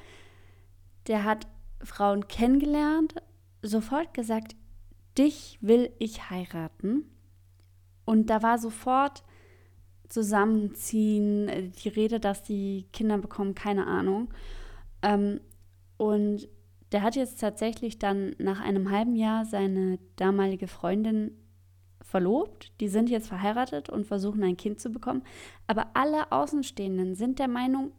der 1.06 1.24
hat 1.24 1.46
Frauen 1.82 2.28
kennengelernt, 2.28 3.14
sofort 3.62 4.12
gesagt, 4.12 4.54
dich 5.16 5.58
will 5.60 5.90
ich 5.98 6.30
heiraten. 6.30 7.04
Und 8.04 8.30
da 8.30 8.42
war 8.42 8.58
sofort 8.58 9.24
zusammenziehen, 10.08 11.72
die 11.82 11.88
Rede, 11.88 12.20
dass 12.20 12.42
die 12.42 12.86
Kinder 12.92 13.18
bekommen, 13.18 13.54
keine 13.54 13.86
Ahnung. 13.86 14.28
Ähm, 15.02 15.40
und 15.96 16.48
der 16.92 17.02
hat 17.02 17.16
jetzt 17.16 17.40
tatsächlich 17.40 17.98
dann 17.98 18.34
nach 18.38 18.60
einem 18.60 18.90
halben 18.90 19.14
Jahr 19.16 19.44
seine 19.44 19.98
damalige 20.16 20.68
Freundin 20.68 21.36
verlobt. 22.00 22.72
Die 22.80 22.88
sind 22.88 23.10
jetzt 23.10 23.28
verheiratet 23.28 23.90
und 23.90 24.06
versuchen 24.06 24.42
ein 24.42 24.56
Kind 24.56 24.80
zu 24.80 24.90
bekommen. 24.90 25.22
Aber 25.66 25.88
alle 25.94 26.32
Außenstehenden 26.32 27.14
sind 27.14 27.38
der 27.38 27.48
Meinung, 27.48 27.92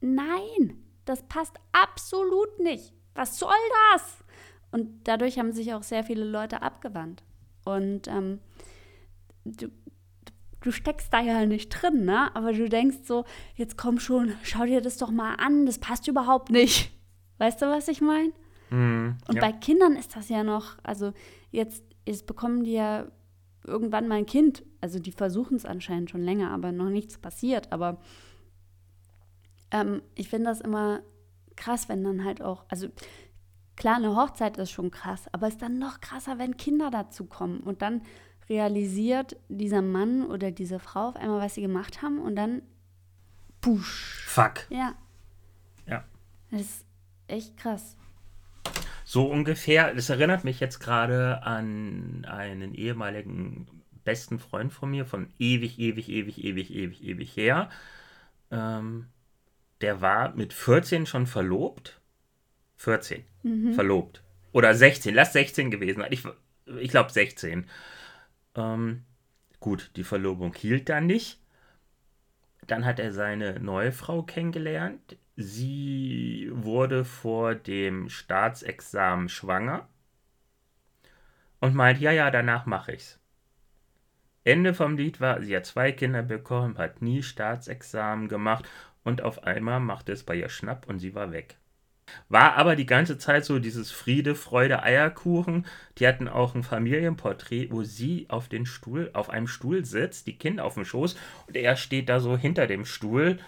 nein, 0.00 0.84
das 1.06 1.22
passt 1.22 1.56
absolut 1.72 2.60
nicht. 2.60 2.92
Was 3.14 3.38
soll 3.38 3.50
das? 3.92 4.24
Und 4.70 5.08
dadurch 5.08 5.38
haben 5.38 5.52
sich 5.52 5.72
auch 5.72 5.82
sehr 5.82 6.04
viele 6.04 6.24
Leute 6.24 6.60
abgewandt. 6.60 7.22
Und 7.64 8.06
ähm, 8.08 8.40
du, 9.44 9.68
du 10.60 10.70
steckst 10.72 11.12
da 11.12 11.20
ja 11.20 11.46
nicht 11.46 11.68
drin, 11.70 12.04
ne? 12.04 12.34
Aber 12.34 12.52
du 12.52 12.68
denkst 12.68 12.98
so, 13.04 13.24
jetzt 13.54 13.76
komm 13.76 13.98
schon, 13.98 14.32
schau 14.42 14.64
dir 14.64 14.80
das 14.80 14.96
doch 14.96 15.10
mal 15.10 15.34
an, 15.34 15.66
das 15.66 15.78
passt 15.78 16.08
überhaupt 16.08 16.50
nicht. 16.50 16.92
Weißt 17.38 17.62
du, 17.62 17.66
was 17.66 17.88
ich 17.88 18.00
meine? 18.00 18.32
Mm, 18.70 19.16
Und 19.28 19.34
ja. 19.36 19.40
bei 19.40 19.52
Kindern 19.52 19.96
ist 19.96 20.16
das 20.16 20.28
ja 20.28 20.42
noch, 20.42 20.76
also 20.82 21.12
jetzt, 21.50 21.84
jetzt 22.06 22.26
bekommen 22.26 22.64
die 22.64 22.72
ja 22.72 23.06
irgendwann 23.64 24.08
mal 24.08 24.16
ein 24.16 24.26
Kind. 24.26 24.64
Also 24.80 24.98
die 24.98 25.12
versuchen 25.12 25.56
es 25.56 25.64
anscheinend 25.64 26.10
schon 26.10 26.22
länger, 26.22 26.50
aber 26.50 26.72
noch 26.72 26.88
nichts 26.90 27.18
passiert. 27.18 27.72
Aber 27.72 28.00
ähm, 29.70 30.02
ich 30.14 30.28
finde 30.28 30.50
das 30.50 30.60
immer 30.60 31.00
krass, 31.56 31.88
wenn 31.88 32.02
dann 32.04 32.24
halt 32.24 32.42
auch, 32.42 32.64
also 32.68 32.88
klar, 33.76 33.96
eine 33.96 34.16
Hochzeit 34.16 34.56
ist 34.56 34.70
schon 34.70 34.90
krass, 34.90 35.26
aber 35.32 35.46
es 35.46 35.54
ist 35.54 35.62
dann 35.62 35.78
noch 35.78 36.00
krasser, 36.00 36.38
wenn 36.38 36.56
Kinder 36.56 36.90
dazu 36.90 37.26
kommen 37.26 37.60
und 37.60 37.82
dann 37.82 38.02
realisiert 38.48 39.36
dieser 39.48 39.82
Mann 39.82 40.26
oder 40.26 40.50
diese 40.50 40.78
Frau 40.78 41.08
auf 41.08 41.16
einmal, 41.16 41.40
was 41.40 41.54
sie 41.54 41.62
gemacht 41.62 42.02
haben 42.02 42.20
und 42.20 42.36
dann 42.36 42.62
push. 43.60 44.24
Fuck. 44.26 44.66
Ja. 44.70 44.94
Ja. 45.86 46.04
Das 46.50 46.60
ist 46.60 46.86
echt 47.26 47.56
krass. 47.56 47.96
So 49.04 49.30
ungefähr, 49.30 49.94
das 49.94 50.10
erinnert 50.10 50.44
mich 50.44 50.60
jetzt 50.60 50.80
gerade 50.80 51.42
an 51.42 52.26
einen 52.26 52.74
ehemaligen 52.74 53.66
besten 54.04 54.38
Freund 54.38 54.72
von 54.72 54.90
mir, 54.90 55.04
von 55.06 55.28
ewig, 55.38 55.78
ewig, 55.78 56.08
ewig, 56.08 56.42
ewig, 56.44 56.74
ewig, 56.74 57.02
ewig 57.02 57.36
her. 57.36 57.70
Ähm, 58.50 59.06
der 59.80 60.00
war 60.00 60.34
mit 60.34 60.52
14 60.52 61.06
schon 61.06 61.26
verlobt. 61.26 62.00
14. 62.76 63.24
Mhm. 63.42 63.74
Verlobt. 63.74 64.22
Oder 64.52 64.74
16. 64.74 65.14
Lass 65.14 65.32
16 65.32 65.70
gewesen 65.70 66.00
sein. 66.00 66.12
Ich, 66.12 66.22
ich 66.78 66.90
glaube 66.90 67.10
16. 67.10 67.66
Ähm, 68.58 69.04
gut, 69.60 69.92
die 69.96 70.04
Verlobung 70.04 70.52
hielt 70.54 70.88
dann 70.88 71.06
nicht. 71.06 71.40
Dann 72.66 72.84
hat 72.84 72.98
er 72.98 73.12
seine 73.12 73.60
neue 73.60 73.92
Frau 73.92 74.22
kennengelernt. 74.22 75.16
Sie 75.36 76.50
wurde 76.52 77.04
vor 77.04 77.54
dem 77.54 78.08
Staatsexamen 78.08 79.28
schwanger 79.28 79.88
und 81.60 81.74
meint, 81.74 82.00
ja, 82.00 82.10
ja, 82.10 82.30
danach 82.30 82.66
mache 82.66 82.92
ich's. 82.92 83.20
Ende 84.44 84.74
vom 84.74 84.96
Lied 84.96 85.20
war, 85.20 85.40
sie 85.42 85.56
hat 85.56 85.66
zwei 85.66 85.92
Kinder 85.92 86.22
bekommen, 86.22 86.78
hat 86.78 87.02
nie 87.02 87.22
Staatsexamen 87.22 88.28
gemacht 88.28 88.68
und 89.04 89.22
auf 89.22 89.44
einmal 89.44 89.78
machte 89.78 90.12
es 90.12 90.24
bei 90.24 90.34
ihr 90.34 90.48
Schnapp 90.48 90.88
und 90.88 90.98
sie 90.98 91.14
war 91.14 91.32
weg. 91.32 91.58
War 92.28 92.54
aber 92.56 92.76
die 92.76 92.86
ganze 92.86 93.18
Zeit 93.18 93.44
so 93.44 93.58
dieses 93.58 93.90
Friede, 93.90 94.34
Freude, 94.34 94.82
Eierkuchen. 94.82 95.66
Die 95.98 96.06
hatten 96.06 96.28
auch 96.28 96.54
ein 96.54 96.62
Familienporträt, 96.62 97.68
wo 97.70 97.82
sie 97.82 98.26
auf 98.28 98.48
den 98.48 98.66
Stuhl, 98.66 99.10
auf 99.12 99.30
einem 99.30 99.46
Stuhl 99.48 99.84
sitzt, 99.84 100.26
die 100.26 100.36
Kinder 100.36 100.64
auf 100.64 100.74
dem 100.74 100.84
Schoß 100.84 101.16
und 101.46 101.56
er 101.56 101.76
steht 101.76 102.08
da 102.08 102.20
so 102.20 102.36
hinter 102.36 102.66
dem 102.66 102.84
Stuhl 102.84 103.38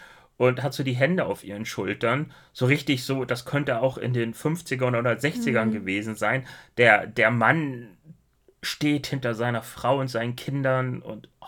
und 0.41 0.63
hat 0.63 0.73
so 0.73 0.83
die 0.83 0.95
Hände 0.95 1.27
auf 1.27 1.45
ihren 1.45 1.67
Schultern. 1.67 2.33
So 2.55 2.65
richtig 2.65 3.05
so, 3.05 3.27
das 3.27 3.45
könnte 3.45 3.83
auch 3.83 3.99
in 3.99 4.15
den 4.15 4.33
50ern 4.33 4.99
oder 4.99 5.13
60ern 5.13 5.67
mhm. 5.67 5.73
gewesen 5.73 6.15
sein. 6.15 6.47
Der, 6.79 7.07
der 7.07 7.31
Mann 7.31 7.89
steht 8.63 9.07
hinter 9.07 9.35
seiner 9.35 9.63
Frau 9.63 10.01
und 10.01 10.09
seinen 10.09 10.37
Kindern 10.37 11.03
und. 11.03 11.29
Oh. 11.41 11.47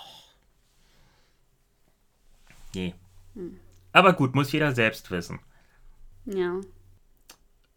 Nee. 2.74 2.94
Mhm. 3.34 3.58
Aber 3.92 4.12
gut, 4.12 4.34
muss 4.34 4.52
jeder 4.52 4.72
selbst 4.72 5.10
wissen. 5.10 5.40
Ja. 6.26 6.60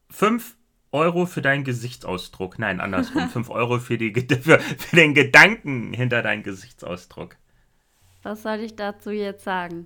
5 0.10 0.56
Euro 0.92 1.26
für 1.26 1.42
deinen 1.42 1.64
Gesichtsausdruck. 1.64 2.60
Nein, 2.60 2.80
andersrum. 2.80 3.30
5 3.30 3.50
Euro 3.50 3.80
für, 3.80 3.98
die, 3.98 4.14
für, 4.42 4.60
für 4.60 4.96
den 4.96 5.14
Gedanken 5.14 5.94
hinter 5.94 6.22
deinem 6.22 6.44
Gesichtsausdruck. 6.44 7.38
Was 8.24 8.44
soll 8.44 8.60
ich 8.60 8.76
dazu 8.76 9.12
jetzt 9.12 9.44
sagen? 9.44 9.86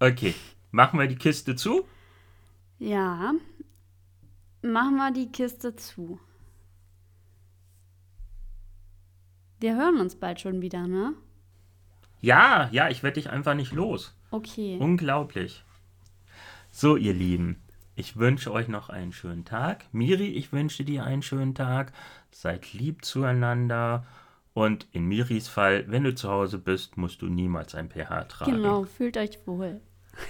Okay, 0.00 0.34
machen 0.70 0.98
wir 0.98 1.06
die 1.06 1.16
Kiste 1.16 1.54
zu? 1.54 1.86
Ja, 2.78 3.34
machen 4.62 4.96
wir 4.96 5.12
die 5.12 5.30
Kiste 5.30 5.76
zu. 5.76 6.18
Wir 9.60 9.76
hören 9.76 10.00
uns 10.00 10.16
bald 10.16 10.40
schon 10.40 10.60
wieder, 10.60 10.88
ne? 10.88 11.14
Ja, 12.20 12.68
ja, 12.72 12.88
ich 12.88 13.02
werde 13.02 13.14
dich 13.14 13.30
einfach 13.30 13.54
nicht 13.54 13.72
los. 13.72 14.16
Okay. 14.30 14.78
Unglaublich. 14.80 15.64
So, 16.70 16.96
ihr 16.96 17.12
Lieben, 17.14 17.62
ich 17.94 18.16
wünsche 18.16 18.52
euch 18.52 18.68
noch 18.68 18.88
einen 18.88 19.12
schönen 19.12 19.44
Tag. 19.44 19.84
Miri, 19.92 20.28
ich 20.28 20.52
wünsche 20.52 20.84
dir 20.84 21.04
einen 21.04 21.22
schönen 21.22 21.54
Tag. 21.54 21.92
Seid 22.30 22.72
lieb 22.72 23.04
zueinander. 23.04 24.06
Und 24.54 24.86
in 24.92 25.06
Miris 25.06 25.48
Fall, 25.48 25.84
wenn 25.88 26.04
du 26.04 26.14
zu 26.14 26.30
Hause 26.30 26.58
bist, 26.58 26.96
musst 26.96 27.22
du 27.22 27.26
niemals 27.26 27.74
ein 27.74 27.90
pH 27.90 28.24
tragen. 28.24 28.52
Genau, 28.52 28.84
fühlt 28.84 29.16
euch 29.16 29.38
wohl. 29.46 29.80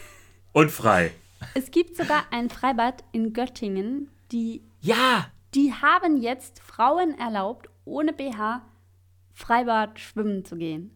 Und 0.52 0.70
frei. 0.70 1.12
Es 1.54 1.70
gibt 1.70 1.96
sogar 1.96 2.24
ein 2.30 2.50
Freibad 2.50 3.04
in 3.12 3.32
Göttingen, 3.32 4.08
die. 4.30 4.62
Ja! 4.80 5.26
Die 5.54 5.72
haben 5.72 6.16
jetzt 6.16 6.60
Frauen 6.60 7.18
erlaubt, 7.18 7.68
ohne 7.84 8.12
BH 8.12 8.62
Freibad 9.34 9.98
schwimmen 10.00 10.44
zu 10.44 10.56
gehen. 10.56 10.90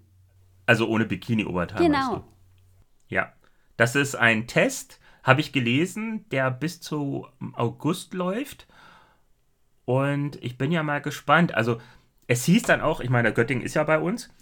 Also 0.66 0.88
ohne 0.88 1.04
Bikini-Oberteil. 1.04 1.78
Genau. 1.78 2.24
Ja. 3.08 3.32
Das 3.76 3.94
ist 3.94 4.14
ein 4.14 4.46
Test 4.46 4.98
habe 5.26 5.40
ich 5.40 5.52
gelesen, 5.52 6.24
der 6.30 6.52
bis 6.52 6.80
zu 6.80 7.26
August 7.54 8.14
läuft. 8.14 8.68
Und 9.84 10.42
ich 10.42 10.56
bin 10.56 10.70
ja 10.70 10.84
mal 10.84 11.02
gespannt. 11.02 11.52
Also, 11.52 11.80
es 12.28 12.44
hieß 12.44 12.62
dann 12.62 12.80
auch, 12.80 13.00
ich 13.00 13.10
meine, 13.10 13.32
Göttingen 13.32 13.64
ist 13.64 13.74
ja 13.74 13.82
bei 13.82 13.98
uns. 13.98 14.32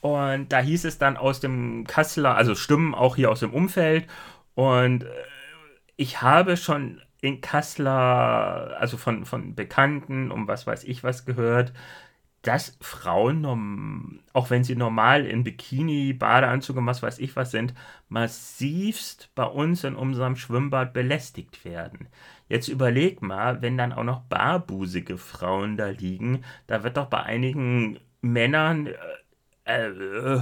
Und 0.00 0.52
da 0.52 0.58
hieß 0.58 0.84
es 0.84 0.98
dann 0.98 1.16
aus 1.16 1.38
dem 1.38 1.86
Kasseler, 1.86 2.34
also 2.34 2.56
Stimmen 2.56 2.94
auch 2.94 3.14
hier 3.14 3.30
aus 3.30 3.40
dem 3.40 3.54
Umfeld. 3.54 4.08
Und 4.54 5.04
äh, 5.04 5.08
ich 5.96 6.20
habe 6.20 6.56
schon 6.56 7.00
in 7.20 7.40
Kassler, 7.40 8.76
also 8.78 8.96
von, 8.96 9.24
von 9.24 9.54
Bekannten, 9.54 10.32
um 10.32 10.48
was 10.48 10.66
weiß 10.66 10.82
ich 10.84 11.04
was 11.04 11.26
gehört, 11.26 11.72
dass 12.42 12.76
Frauen, 12.80 14.20
auch 14.32 14.50
wenn 14.50 14.62
sie 14.62 14.76
normal 14.76 15.26
in 15.26 15.42
Bikini, 15.42 16.12
Badeanzug 16.12 16.76
und 16.76 16.86
was 16.86 17.02
weiß 17.02 17.18
ich 17.18 17.34
was 17.34 17.50
sind, 17.50 17.74
massivst 18.08 19.30
bei 19.34 19.44
uns 19.44 19.82
in 19.84 19.96
unserem 19.96 20.36
Schwimmbad 20.36 20.92
belästigt 20.92 21.64
werden. 21.64 22.08
Jetzt 22.48 22.68
überleg 22.68 23.22
mal, 23.22 23.60
wenn 23.60 23.76
dann 23.76 23.92
auch 23.92 24.04
noch 24.04 24.20
barbusige 24.20 25.18
Frauen 25.18 25.76
da 25.76 25.88
liegen, 25.88 26.44
da 26.66 26.84
wird 26.84 26.96
doch 26.96 27.06
bei 27.06 27.22
einigen 27.22 27.98
Männern 28.20 28.86
äh, 29.64 29.88
äh 29.88 29.92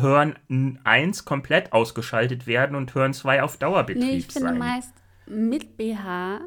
Hören 0.01 0.79
1 0.85 1.25
komplett 1.25 1.73
ausgeschaltet 1.73 2.47
werden 2.47 2.77
und 2.77 2.95
Hören 2.95 3.15
2 3.15 3.43
auf 3.43 3.57
Dauerbetrieb 3.57 4.05
nee, 4.05 4.17
ich 4.19 4.27
finde 4.27 4.53
meist 4.53 4.93
mit 5.27 5.77
BH 5.77 6.41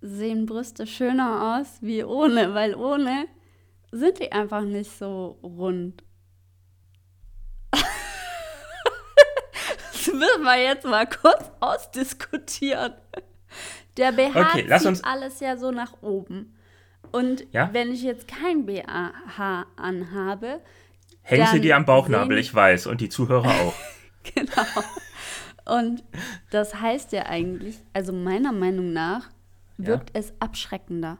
sehen 0.00 0.46
Brüste 0.46 0.86
schöner 0.86 1.58
aus 1.60 1.78
wie 1.80 2.02
ohne, 2.02 2.54
weil 2.54 2.74
ohne 2.74 3.26
sind 3.96 4.20
die 4.20 4.32
einfach 4.32 4.62
nicht 4.62 4.90
so 4.98 5.38
rund. 5.42 6.02
Das 9.92 10.14
müssen 10.14 10.44
wir 10.44 10.62
jetzt 10.62 10.86
mal 10.86 11.04
kurz 11.04 11.50
ausdiskutieren. 11.58 12.94
Der 13.96 14.12
BH 14.12 14.40
okay, 14.40 14.64
lass 14.68 14.82
zieht 14.82 14.88
uns 14.88 15.04
alles 15.04 15.40
ja 15.40 15.56
so 15.56 15.72
nach 15.72 16.00
oben. 16.00 16.54
Und 17.10 17.44
ja? 17.52 17.70
wenn 17.72 17.90
ich 17.90 18.02
jetzt 18.02 18.28
kein 18.28 18.66
BH 18.66 19.66
anhabe, 19.76 20.60
Häng 21.22 21.44
sie 21.46 21.60
dir 21.60 21.74
am 21.74 21.84
Bauchnabel, 21.84 22.38
ich 22.38 22.54
weiß, 22.54 22.86
und 22.86 23.00
die 23.00 23.08
Zuhörer 23.08 23.48
auch. 23.48 23.74
genau. 24.34 24.62
Und 25.64 26.04
das 26.50 26.80
heißt 26.80 27.10
ja 27.10 27.26
eigentlich, 27.26 27.78
also 27.92 28.12
meiner 28.12 28.52
Meinung 28.52 28.92
nach, 28.92 29.28
wirkt 29.76 30.10
ja? 30.14 30.20
es 30.20 30.32
abschreckender. 30.38 31.18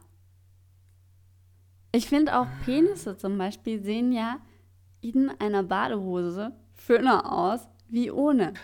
Ich 1.92 2.08
finde 2.08 2.38
auch 2.38 2.46
Penisse 2.64 3.16
zum 3.16 3.38
Beispiel 3.38 3.82
sehen 3.82 4.12
ja 4.12 4.38
in 5.00 5.30
einer 5.38 5.62
Badehose 5.62 6.52
schöner 6.86 7.32
aus 7.32 7.60
wie 7.88 8.10
ohne. 8.10 8.54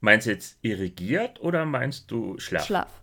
Meinst 0.00 0.26
du 0.26 0.30
jetzt 0.30 0.58
irrigiert 0.62 1.40
oder 1.40 1.64
meinst 1.64 2.10
du 2.10 2.38
schlaff? 2.38 2.66
Schlaff. 2.66 3.02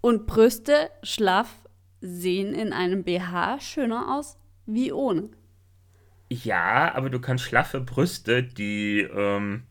Und 0.00 0.26
Brüste 0.26 0.90
schlaff 1.02 1.68
sehen 2.00 2.54
in 2.54 2.72
einem 2.72 3.04
BH 3.04 3.60
schöner 3.60 4.16
aus 4.16 4.38
wie 4.66 4.92
ohne. 4.92 5.30
Ja, 6.30 6.94
aber 6.94 7.10
du 7.10 7.20
kannst 7.20 7.44
schlaffe 7.44 7.80
Brüste, 7.80 8.42
die 8.42 9.00
ähm, 9.00 9.64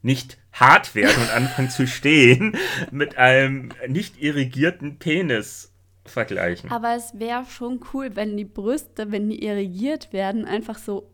nicht 0.00 0.38
hart 0.52 0.94
werden 0.94 1.22
und 1.22 1.30
anfangen 1.30 1.70
zu 1.70 1.86
stehen, 1.86 2.56
mit 2.90 3.18
einem 3.18 3.70
nicht 3.88 4.20
irrigierten 4.20 4.98
Penis 4.98 5.73
vergleichen. 6.04 6.70
Aber 6.70 6.94
es 6.94 7.18
wäre 7.18 7.44
schon 7.46 7.80
cool, 7.92 8.14
wenn 8.14 8.36
die 8.36 8.44
Brüste, 8.44 9.10
wenn 9.10 9.28
die 9.30 9.44
irrigiert 9.44 10.12
werden, 10.12 10.44
einfach 10.44 10.78
so 10.78 11.10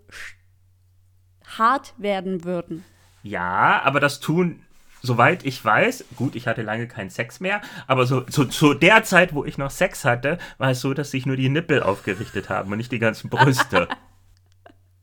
hart 1.59 1.95
werden 1.99 2.45
würden. 2.45 2.85
Ja, 3.23 3.83
aber 3.85 4.01
das 4.01 4.21
tun, 4.21 4.63
soweit 5.03 5.45
ich 5.45 5.65
weiß, 5.65 6.05
gut, 6.17 6.35
ich 6.35 6.47
hatte 6.47 6.63
lange 6.63 6.89
keinen 6.89 7.11
Sex 7.11 7.41
mehr, 7.41 7.61
aber 7.87 8.07
so, 8.07 8.25
so 8.29 8.45
zu 8.45 8.75
der 8.75 9.05
Zeit, 9.05 9.35
wo 9.35 9.45
ich 9.45 9.59
noch 9.59 9.71
Sex 9.71 10.05
hatte, 10.05 10.39
war 10.59 10.71
es 10.71 10.81
so, 10.81 10.95
dass 10.95 11.11
sich 11.11 11.27
nur 11.27 11.37
die 11.37 11.49
Nippel 11.49 11.83
aufgerichtet 11.83 12.49
haben 12.49 12.73
und 12.73 12.79
nicht 12.79 12.93
die 12.93 12.99
ganzen 12.99 13.31
Brüste. 13.31 13.89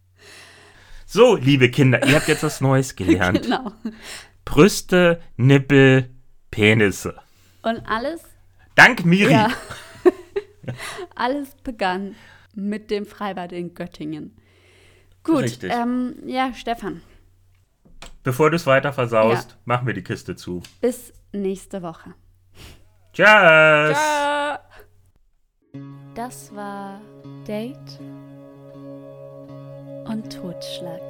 so, 1.06 1.36
liebe 1.36 1.70
Kinder, 1.70 2.06
ihr 2.08 2.16
habt 2.16 2.28
jetzt 2.28 2.44
was 2.44 2.62
Neues 2.62 2.96
gelernt. 2.96 3.42
genau. 3.44 3.72
Brüste, 4.46 5.22
Nippel, 5.36 6.10
Penisse. 6.52 7.16
Und 7.64 7.86
alles. 7.88 8.22
Dank 8.78 9.06
Miri. 9.06 9.32
Ja. 9.32 9.50
alles 11.16 11.56
begann 11.64 12.16
mit 12.54 12.92
dem 12.92 13.08
Freibad 13.08 13.52
in 13.52 13.74
Göttingen. 13.74 14.38
Gut, 15.24 15.60
ähm, 15.64 16.16
ja, 16.26 16.54
Stefan. 16.54 17.02
Bevor 18.24 18.52
du 18.52 18.56
es 18.56 18.68
weiter 18.68 18.94
versaust, 18.94 19.52
ja. 19.52 19.58
mach 19.66 19.82
mir 19.82 19.94
die 19.94 20.04
Kiste 20.04 20.36
zu. 20.36 20.62
Bis 20.80 21.12
nächste 21.32 21.82
Woche. 21.82 22.14
Tschüss. 23.14 23.98
Das 26.14 26.56
war 26.56 27.02
Date 27.48 28.00
und 30.06 30.32
Totschlag. 30.32 31.02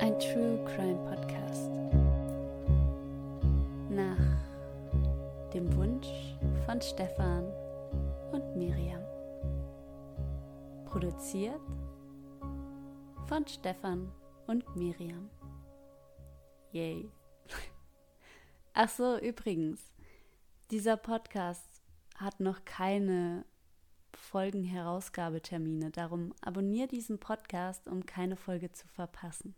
Ein 0.00 0.18
True 0.18 0.58
Crime 0.74 0.98
Podcast. 1.08 1.70
Nach 3.90 4.23
dem 5.54 5.72
Wunsch 5.76 6.08
von 6.66 6.82
Stefan 6.82 7.44
und 8.32 8.56
Miriam. 8.56 9.04
Produziert 10.84 11.60
von 13.28 13.46
Stefan 13.46 14.10
und 14.48 14.64
Miriam. 14.74 15.30
Yay. 16.72 17.08
Ach 18.74 18.88
so, 18.88 19.16
übrigens, 19.18 19.80
dieser 20.72 20.96
Podcast 20.96 21.82
hat 22.16 22.40
noch 22.40 22.64
keine 22.64 23.44
Folgenherausgabetermine. 24.12 25.92
Darum 25.92 26.34
abonniere 26.40 26.88
diesen 26.88 27.20
Podcast, 27.20 27.86
um 27.86 28.04
keine 28.06 28.34
Folge 28.34 28.72
zu 28.72 28.88
verpassen. 28.88 29.54